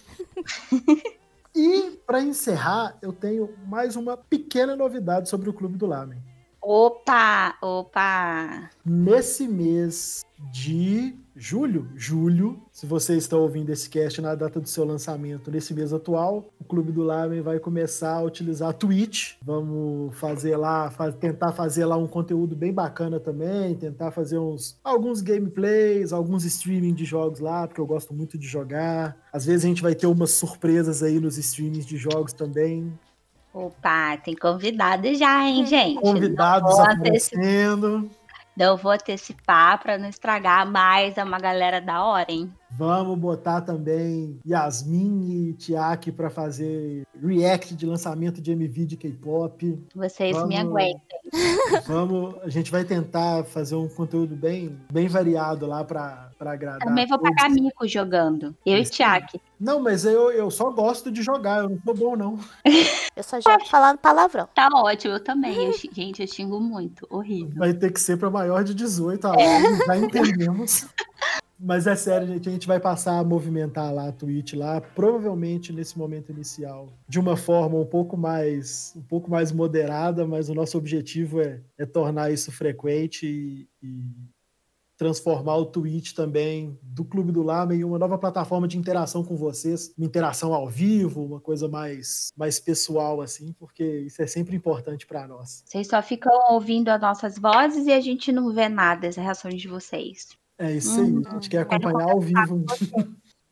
[1.55, 6.21] e para encerrar, eu tenho mais uma pequena novidade sobre o Clube do Lamen.
[6.61, 8.69] Opa, opa.
[8.85, 14.83] Nesse mês de julho, julho, se você está ouvindo esse cast na data do seu
[14.83, 19.35] lançamento, nesse mês atual, o Clube do Lamen vai começar a utilizar a Twitch.
[19.41, 24.79] Vamos fazer lá, faz, tentar fazer lá um conteúdo bem bacana também, tentar fazer uns
[24.83, 29.15] alguns gameplays, alguns streaming de jogos lá, porque eu gosto muito de jogar.
[29.31, 32.91] Às vezes a gente vai ter umas surpresas aí nos streamings de jogos também.
[33.53, 35.99] Opa, tem convidado já, hein, gente?
[35.99, 38.09] Convidados aparecendo.
[38.57, 42.51] Então eu vou antecipar para não estragar mais a uma galera da hora, hein?
[42.71, 49.79] Vamos botar também Yasmin e Tiaki para fazer react de lançamento de MV de K-pop.
[49.95, 51.17] Vocês vamos, me aguentam.
[51.85, 56.79] Vamos, a gente vai tentar fazer um conteúdo bem, bem variado lá para agradar.
[56.79, 58.55] Também vou pagar mico jogando.
[58.65, 58.93] Eu Isso.
[58.93, 59.41] e Tiaki.
[59.59, 62.39] Não, mas eu, eu só gosto de jogar, eu não sou bom, não.
[63.15, 64.47] Eu só jogo falando palavrão.
[64.53, 65.55] Tá ótimo, eu também.
[65.55, 67.07] Eu, gente, eu xingo muito.
[67.09, 67.57] Horrível.
[67.57, 69.85] Vai ter que ser para maior de 18, é.
[69.85, 70.87] já entendemos.
[71.59, 75.73] Mas é sério, gente, a gente vai passar a movimentar lá a Twitch lá, provavelmente
[75.73, 80.53] nesse momento inicial, de uma forma um pouco mais, um pouco mais moderada, mas o
[80.53, 84.03] nosso objetivo é, é tornar isso frequente e, e
[84.97, 89.37] transformar o Twitch também do Clube do Lama em uma nova plataforma de interação com
[89.37, 94.55] vocês, uma interação ao vivo, uma coisa mais, mais pessoal assim, porque isso é sempre
[94.55, 95.63] importante para nós.
[95.65, 99.61] Vocês só ficam ouvindo as nossas vozes e a gente não vê nada as reações
[99.61, 100.29] de vocês.
[100.57, 102.65] É isso aí, a gente quer acompanhar ao vivo.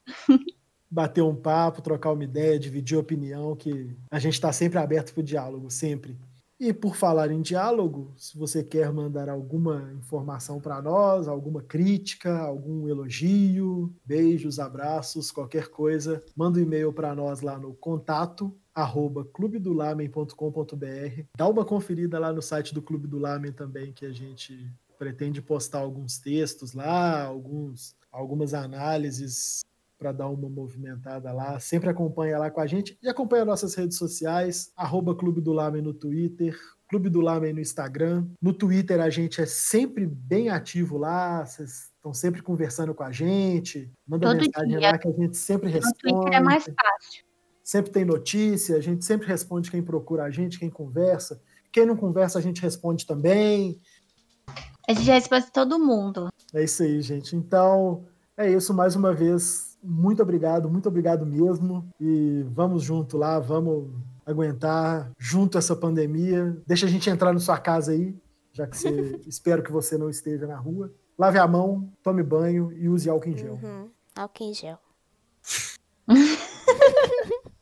[0.89, 5.21] Bater um papo, trocar uma ideia, dividir opinião, que a gente está sempre aberto para
[5.21, 6.17] o diálogo, sempre.
[6.57, 12.37] E por falar em diálogo, se você quer mandar alguma informação para nós, alguma crítica,
[12.37, 19.23] algum elogio, beijos, abraços, qualquer coisa, manda um e-mail para nós lá no contato arroba
[19.23, 21.23] clubedolamen.com.br.
[21.37, 25.41] Dá uma conferida lá no site do Clube do Lamen também, que a gente pretende
[25.41, 29.63] postar alguns textos lá, alguns, algumas análises
[29.97, 31.59] para dar uma movimentada lá.
[31.59, 35.81] Sempre acompanha lá com a gente e acompanha nossas redes sociais, arroba Clube do Lamen
[35.81, 36.57] no Twitter,
[36.89, 38.27] Clube do Lamen no Instagram.
[38.41, 43.11] No Twitter a gente é sempre bem ativo lá, vocês estão sempre conversando com a
[43.11, 44.91] gente, manda Todo mensagem dia.
[44.91, 45.97] lá que a gente sempre responde.
[46.03, 47.25] No Twitter é mais fácil.
[47.63, 51.41] Sempre tem notícia, a gente sempre responde quem procura a gente, quem conversa.
[51.71, 53.81] Quem não conversa, a gente responde também.
[54.87, 56.29] A gente responde todo mundo.
[56.53, 57.35] É isso aí, gente.
[57.35, 58.05] Então,
[58.37, 61.87] é isso mais uma vez muito obrigado, muito obrigado mesmo.
[62.01, 63.91] E vamos junto lá, vamos
[64.25, 66.57] aguentar junto essa pandemia.
[66.65, 68.15] Deixa a gente entrar na sua casa aí,
[68.51, 70.91] já que você espero que você não esteja na rua.
[71.17, 73.59] Lave a mão, tome banho e use álcool em gel.
[73.61, 73.89] Uhum.
[74.15, 74.79] Álcool em gel.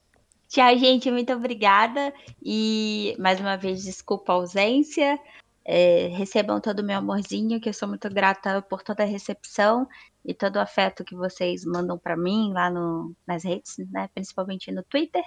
[0.48, 1.12] Tchau, gente.
[1.12, 2.14] Muito obrigada.
[2.42, 5.20] E mais uma vez, desculpa a ausência.
[5.66, 9.88] É, recebam todo o meu amorzinho, que eu sou muito grata por toda a recepção
[10.26, 14.72] e todo o afeto que vocês mandam para mim lá no, nas redes, né, principalmente
[14.72, 15.24] no Twitter.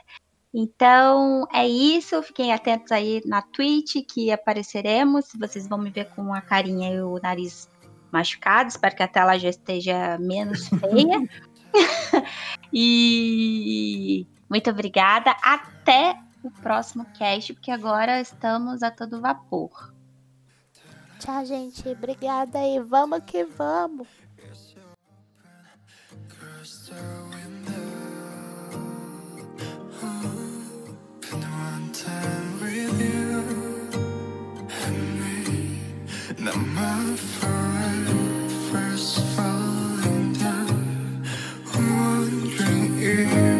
[0.52, 5.28] Então é isso, fiquem atentos aí na Twitch que apareceremos.
[5.38, 7.68] Vocês vão me ver com a carinha e o nariz
[8.10, 11.28] machucado, espero que a tela já esteja menos feia.
[12.72, 15.36] e muito obrigada.
[15.42, 19.95] Até o próximo cast, porque agora estamos a todo vapor.
[21.18, 21.88] Tchau, gente.
[21.88, 24.08] Obrigada e vamos que vamos.
[38.70, 41.24] first falling down,
[41.74, 43.55] wondering if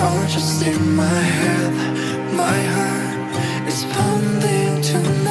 [0.00, 1.72] all just in my head.
[2.34, 5.25] My heart is pounding tonight.